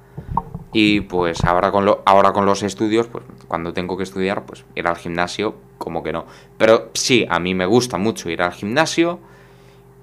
Y 0.72 1.02
pues 1.02 1.44
ahora 1.44 1.72
con, 1.72 1.84
lo, 1.84 2.04
ahora 2.06 2.34
con 2.34 2.46
los 2.46 2.62
estudios, 2.62 3.08
pues 3.08 3.26
cuando 3.48 3.74
tengo 3.74 3.98
que 3.98 4.04
estudiar, 4.04 4.46
pues 4.46 4.66
ir 4.76 4.86
al 4.86 4.98
gimnasio, 4.98 5.56
como 5.80 6.04
que 6.04 6.14
no. 6.14 6.28
Pero 6.60 6.92
sí, 6.94 7.26
a 7.28 7.40
mí 7.40 7.56
me 7.56 7.66
gusta 7.66 7.98
mucho 7.98 8.30
ir 8.30 8.44
al 8.44 8.52
gimnasio. 8.52 9.18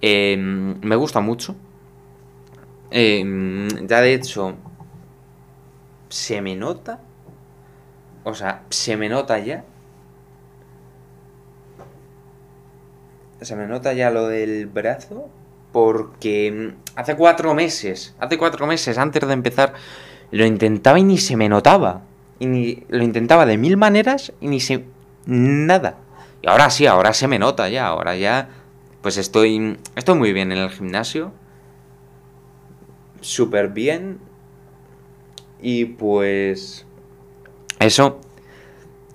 Em, 0.00 0.80
me 0.80 0.96
gusta 0.96 1.20
mucho. 1.20 1.54
Em, 2.90 3.68
ya 3.86 4.00
de 4.00 4.14
hecho, 4.14 4.56
se 6.08 6.40
me 6.40 6.56
nota. 6.56 7.00
O 8.24 8.34
sea, 8.34 8.62
se 8.70 8.96
me 8.96 9.08
nota 9.08 9.38
ya. 9.38 9.64
Se 13.40 13.54
me 13.56 13.66
nota 13.66 13.92
ya 13.92 14.10
lo 14.10 14.28
del 14.28 14.66
brazo. 14.66 15.28
Porque 15.72 16.74
hace 16.96 17.14
cuatro 17.14 17.54
meses, 17.54 18.14
hace 18.18 18.38
cuatro 18.38 18.66
meses 18.66 18.96
antes 18.96 19.26
de 19.26 19.34
empezar, 19.34 19.74
lo 20.30 20.46
intentaba 20.46 20.98
y 20.98 21.04
ni 21.04 21.18
se 21.18 21.36
me 21.36 21.48
notaba. 21.48 22.02
Y 22.38 22.46
ni, 22.46 22.84
lo 22.88 23.02
intentaba 23.02 23.44
de 23.46 23.58
mil 23.58 23.76
maneras 23.76 24.32
y 24.40 24.48
ni 24.48 24.60
se... 24.60 24.84
Nada. 25.26 25.96
Y 26.40 26.48
ahora 26.48 26.70
sí, 26.70 26.86
ahora 26.86 27.12
se 27.12 27.28
me 27.28 27.38
nota 27.38 27.68
ya. 27.68 27.86
Ahora 27.86 28.16
ya... 28.16 28.48
Pues 29.02 29.18
estoy... 29.18 29.78
Estoy 29.94 30.14
muy 30.16 30.32
bien 30.32 30.52
en 30.52 30.58
el 30.58 30.70
gimnasio 30.70 31.32
súper 33.20 33.68
bien. 33.68 34.18
Y 35.60 35.86
pues... 35.86 36.86
Eso. 37.78 38.20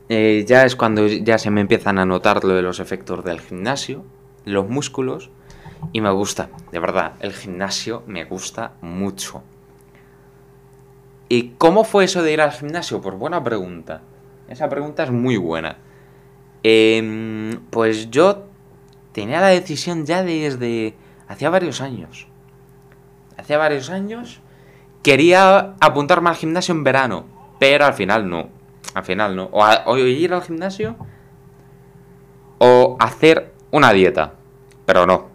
Eh, 0.09 0.45
ya 0.47 0.65
es 0.65 0.75
cuando 0.75 1.07
ya 1.07 1.37
se 1.37 1.49
me 1.49 1.61
empiezan 1.61 1.97
a 1.97 2.05
notar 2.05 2.43
lo 2.43 2.53
de 2.53 2.61
los 2.61 2.79
efectos 2.79 3.23
del 3.23 3.39
gimnasio, 3.39 4.03
los 4.45 4.69
músculos. 4.69 5.29
Y 5.91 6.01
me 6.01 6.11
gusta, 6.11 6.49
de 6.71 6.79
verdad, 6.79 7.13
el 7.19 7.33
gimnasio 7.33 8.03
me 8.07 8.23
gusta 8.23 8.73
mucho. 8.81 9.43
¿Y 11.27 11.49
cómo 11.57 11.83
fue 11.83 12.05
eso 12.05 12.21
de 12.21 12.31
ir 12.31 12.41
al 12.41 12.51
gimnasio? 12.51 13.01
Pues 13.01 13.17
buena 13.17 13.43
pregunta. 13.43 14.01
Esa 14.47 14.69
pregunta 14.69 15.03
es 15.03 15.11
muy 15.11 15.35
buena. 15.37 15.77
Em, 16.63 17.59
pues 17.69 18.09
yo 18.11 18.45
tenía 19.11 19.41
la 19.41 19.47
decisión 19.47 20.05
ya 20.05 20.23
desde 20.23 20.93
hacía 21.27 21.49
varios 21.49 21.81
años 21.81 22.27
hace 23.37 23.57
varios 23.57 23.89
años, 23.89 24.41
quería 25.03 25.75
apuntarme 25.79 26.29
al 26.29 26.35
gimnasio 26.35 26.73
en 26.73 26.83
verano, 26.83 27.25
pero 27.59 27.85
al 27.85 27.93
final 27.93 28.29
no. 28.29 28.49
Al 28.93 29.03
final 29.03 29.35
no. 29.35 29.49
O, 29.51 29.97
ir 29.97 30.33
al 30.33 30.43
gimnasio 30.43 30.95
o 32.57 32.95
hacer 32.99 33.53
una 33.71 33.91
dieta, 33.91 34.33
pero 34.85 35.05
no. 35.05 35.27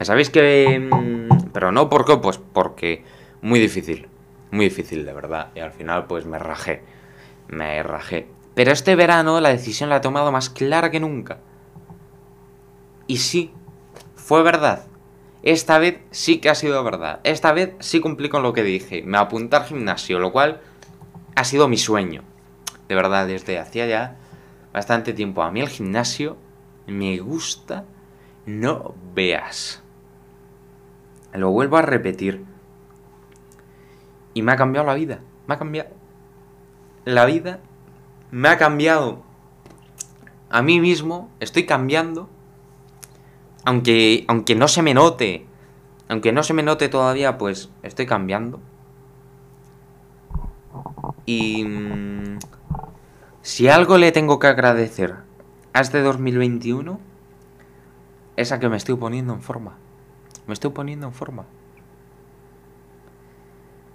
¿Sabéis 0.00 0.30
que...? 0.30 0.78
Mm, 0.78 1.50
pero 1.52 1.72
no, 1.72 1.88
¿por 1.88 2.04
qué? 2.04 2.16
Pues 2.16 2.38
porque 2.38 3.04
muy 3.42 3.58
difícil, 3.58 4.08
muy 4.50 4.66
difícil 4.66 5.04
de 5.04 5.12
verdad. 5.12 5.48
Y 5.54 5.60
al 5.60 5.72
final 5.72 6.06
pues 6.06 6.26
me 6.26 6.38
rajé, 6.38 6.82
me 7.48 7.82
rajé. 7.82 8.28
Pero 8.54 8.72
este 8.72 8.96
verano 8.96 9.40
la 9.40 9.50
decisión 9.50 9.88
la 9.88 9.96
he 9.96 10.00
tomado 10.00 10.32
más 10.32 10.50
clara 10.50 10.90
que 10.90 11.00
nunca. 11.00 11.38
Y 13.06 13.18
sí, 13.18 13.52
fue 14.14 14.42
verdad. 14.42 14.84
Esta 15.48 15.78
vez 15.78 16.02
sí 16.10 16.42
que 16.42 16.50
ha 16.50 16.54
sido 16.54 16.84
verdad. 16.84 17.20
Esta 17.24 17.52
vez 17.52 17.72
sí 17.78 18.00
cumplí 18.00 18.28
con 18.28 18.42
lo 18.42 18.52
que 18.52 18.62
dije. 18.62 19.02
Me 19.06 19.16
apunté 19.16 19.56
al 19.56 19.64
gimnasio, 19.64 20.18
lo 20.18 20.30
cual 20.30 20.60
ha 21.36 21.44
sido 21.44 21.68
mi 21.68 21.78
sueño. 21.78 22.22
De 22.86 22.94
verdad, 22.94 23.26
desde 23.26 23.58
hacía 23.58 23.86
ya 23.86 24.18
bastante 24.74 25.14
tiempo. 25.14 25.42
A 25.42 25.50
mí 25.50 25.62
el 25.62 25.70
gimnasio 25.70 26.36
me 26.86 27.16
gusta. 27.16 27.86
No 28.44 28.94
veas. 29.14 29.82
Lo 31.32 31.50
vuelvo 31.50 31.78
a 31.78 31.82
repetir. 31.82 32.44
Y 34.34 34.42
me 34.42 34.52
ha 34.52 34.56
cambiado 34.56 34.86
la 34.86 34.92
vida. 34.92 35.20
Me 35.46 35.54
ha 35.54 35.58
cambiado. 35.58 35.88
La 37.06 37.24
vida 37.24 37.60
me 38.30 38.50
ha 38.50 38.58
cambiado. 38.58 39.22
A 40.50 40.60
mí 40.60 40.78
mismo 40.78 41.30
estoy 41.40 41.64
cambiando 41.64 42.28
aunque, 43.68 44.24
aunque 44.28 44.54
no 44.54 44.66
se 44.66 44.80
me 44.80 44.94
note, 44.94 45.44
aunque 46.08 46.32
no 46.32 46.42
se 46.42 46.54
me 46.54 46.62
note 46.62 46.88
todavía, 46.88 47.36
pues 47.36 47.68
estoy 47.82 48.06
cambiando. 48.06 48.60
Y 51.26 51.64
mm, 51.64 52.38
si 53.42 53.68
algo 53.68 53.98
le 53.98 54.10
tengo 54.10 54.38
que 54.38 54.46
agradecer 54.46 55.16
a 55.74 55.82
este 55.82 56.00
2021 56.00 56.98
es 58.36 58.52
a 58.52 58.58
que 58.58 58.70
me 58.70 58.78
estoy 58.78 58.96
poniendo 58.96 59.34
en 59.34 59.42
forma. 59.42 59.76
Me 60.46 60.54
estoy 60.54 60.70
poniendo 60.70 61.06
en 61.06 61.12
forma. 61.12 61.44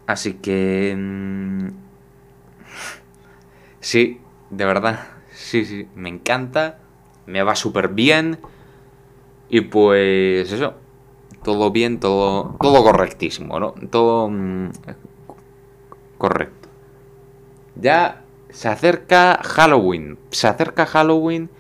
Así 0.06 0.36
que... 0.36 0.94
Mm, 0.96 1.70
sí, 3.80 4.22
de 4.52 4.66
verdad. 4.66 5.08
Sí, 5.34 5.66
sí, 5.66 5.88
me 5.96 6.10
encanta. 6.10 6.78
Me 7.26 7.42
va 7.42 7.56
súper 7.56 7.88
bien. 7.88 8.38
Y 9.54 9.62
pues 9.62 10.52
eso, 10.52 10.74
todo 11.44 11.70
bien, 11.70 12.00
todo, 12.00 12.56
todo 12.60 12.84
correctísimo, 12.84 13.60
¿no? 13.60 13.76
Todo 13.92 14.28
mm, 14.28 14.72
correcto. 16.18 16.70
Ya 17.76 18.24
se 18.50 18.68
acerca 18.68 19.40
Halloween. 19.44 20.18
Se 20.32 20.48
acerca 20.48 20.88
Halloween. 20.88 21.52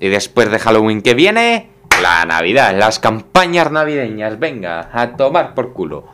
Y 0.00 0.08
después 0.08 0.50
de 0.50 0.58
Halloween 0.58 1.02
que 1.02 1.12
viene, 1.12 1.68
la 2.00 2.24
Navidad, 2.24 2.74
las 2.78 2.98
campañas 2.98 3.70
navideñas. 3.70 4.38
Venga, 4.38 4.88
a 4.90 5.14
tomar 5.14 5.52
por 5.52 5.74
culo. 5.74 6.06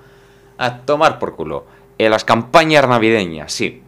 A 0.59 0.79
tomar 0.79 1.21
por 1.21 1.37
culo. 1.37 1.65
Eh, 1.97 2.11
las 2.11 2.25
campañas 2.25 2.89
navideñas, 2.89 3.53
sí. 3.53 3.85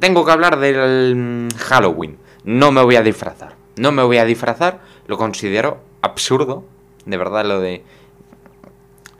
Tengo 0.00 0.24
que 0.24 0.32
hablar 0.32 0.58
del 0.58 1.14
mm, 1.14 1.56
Halloween. 1.56 2.18
No 2.42 2.72
me 2.72 2.82
voy 2.82 2.96
a 2.96 3.02
disfrazar. 3.02 3.54
No 3.76 3.92
me 3.92 4.02
voy 4.02 4.18
a 4.18 4.24
disfrazar. 4.24 4.80
Lo 5.06 5.16
considero 5.16 5.78
absurdo. 6.02 6.64
De 7.10 7.16
verdad, 7.16 7.44
lo 7.44 7.60
de 7.60 7.84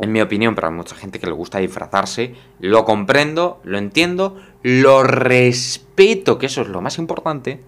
en 0.00 0.12
mi 0.12 0.22
opinión, 0.22 0.54
para 0.54 0.70
mucha 0.70 0.96
gente 0.96 1.20
que 1.20 1.26
le 1.26 1.32
gusta 1.32 1.58
disfrazarse, 1.58 2.34
lo 2.58 2.86
comprendo, 2.86 3.60
lo 3.64 3.76
entiendo, 3.76 4.36
lo 4.62 5.02
respeto, 5.02 6.38
que 6.38 6.46
eso 6.46 6.62
es 6.62 6.68
lo 6.68 6.80
más 6.80 6.96
importante, 6.96 7.60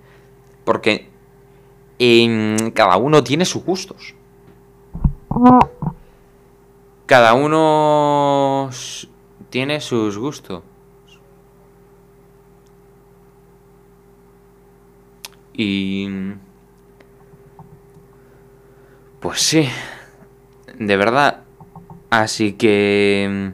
porque 0.64 1.10
cada 2.74 2.96
uno 2.96 3.22
tiene 3.22 3.44
sus 3.44 3.62
gustos. 3.62 4.14
Cada 7.04 7.34
uno 7.34 8.70
tiene 9.50 9.80
sus 9.82 10.16
gustos. 10.16 10.62
Y... 15.52 16.08
Pues 19.20 19.40
sí, 19.40 19.68
de 20.78 20.96
verdad, 20.96 21.42
Así 22.12 22.52
que... 22.52 23.26
Mm, 23.26 23.48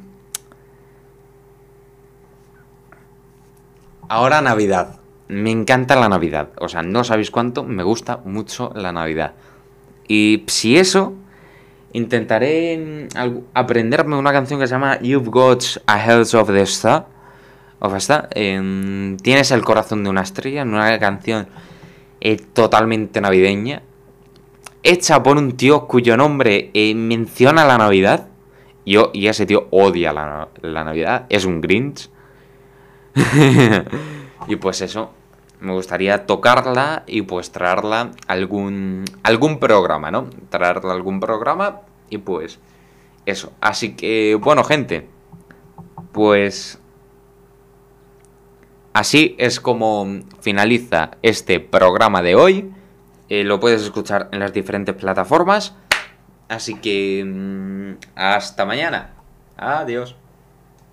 ahora 4.08 4.40
Navidad. 4.42 4.98
Me 5.28 5.52
encanta 5.52 5.94
la 5.94 6.08
Navidad. 6.08 6.48
O 6.58 6.68
sea, 6.68 6.82
no 6.82 7.04
sabéis 7.04 7.30
cuánto 7.30 7.62
me 7.62 7.84
gusta 7.84 8.16
mucho 8.24 8.72
la 8.74 8.90
Navidad. 8.90 9.34
Y 10.08 10.42
si 10.48 10.76
eso, 10.76 11.14
intentaré 11.92 13.08
mm, 13.14 13.28
aprenderme 13.54 14.16
una 14.16 14.32
canción 14.32 14.58
que 14.58 14.66
se 14.66 14.72
llama 14.74 14.98
You've 15.02 15.30
Got 15.30 15.62
a 15.86 16.04
Health 16.04 16.34
of 16.34 16.48
the 16.48 16.62
Star. 16.62 17.06
Of 17.78 17.94
Star. 17.94 18.28
Tienes 18.34 19.52
el 19.52 19.62
corazón 19.62 20.02
de 20.02 20.10
una 20.10 20.22
estrella. 20.22 20.64
Una 20.64 20.98
canción 20.98 21.46
eh, 22.20 22.38
totalmente 22.38 23.20
navideña. 23.20 23.82
Hecha 24.90 25.22
por 25.22 25.36
un 25.36 25.54
tío 25.54 25.86
cuyo 25.86 26.16
nombre 26.16 26.70
eh, 26.72 26.94
menciona 26.94 27.66
la 27.66 27.76
Navidad. 27.76 28.28
Yo, 28.86 29.10
y 29.12 29.26
ese 29.26 29.44
tío 29.44 29.68
odia 29.70 30.14
la, 30.14 30.48
Navidad, 30.62 31.26
es 31.28 31.44
un 31.44 31.60
Grinch. 31.60 32.08
y 34.48 34.56
pues 34.56 34.80
eso, 34.80 35.10
me 35.60 35.74
gustaría 35.74 36.24
tocarla 36.24 37.02
y 37.06 37.20
pues 37.20 37.52
traerla 37.52 38.12
algún, 38.28 39.04
algún 39.24 39.58
programa, 39.58 40.10
¿no? 40.10 40.30
Traerla 40.48 40.94
algún 40.94 41.20
programa 41.20 41.82
y 42.08 42.16
pues 42.16 42.58
eso. 43.26 43.52
Así 43.60 43.94
que, 43.94 44.36
bueno, 44.36 44.64
gente, 44.64 45.06
pues 46.12 46.78
así 48.94 49.36
es 49.36 49.60
como 49.60 50.20
finaliza 50.40 51.10
este 51.20 51.60
programa 51.60 52.22
de 52.22 52.36
hoy. 52.36 52.72
Eh, 53.28 53.44
lo 53.44 53.60
puedes 53.60 53.82
escuchar 53.82 54.28
en 54.32 54.40
las 54.40 54.52
diferentes 54.52 54.94
plataformas. 54.94 55.74
Así 56.48 56.80
que... 56.80 57.24
Mm, 57.26 57.92
hasta 58.16 58.64
mañana. 58.64 59.10
Adiós. 59.56 60.16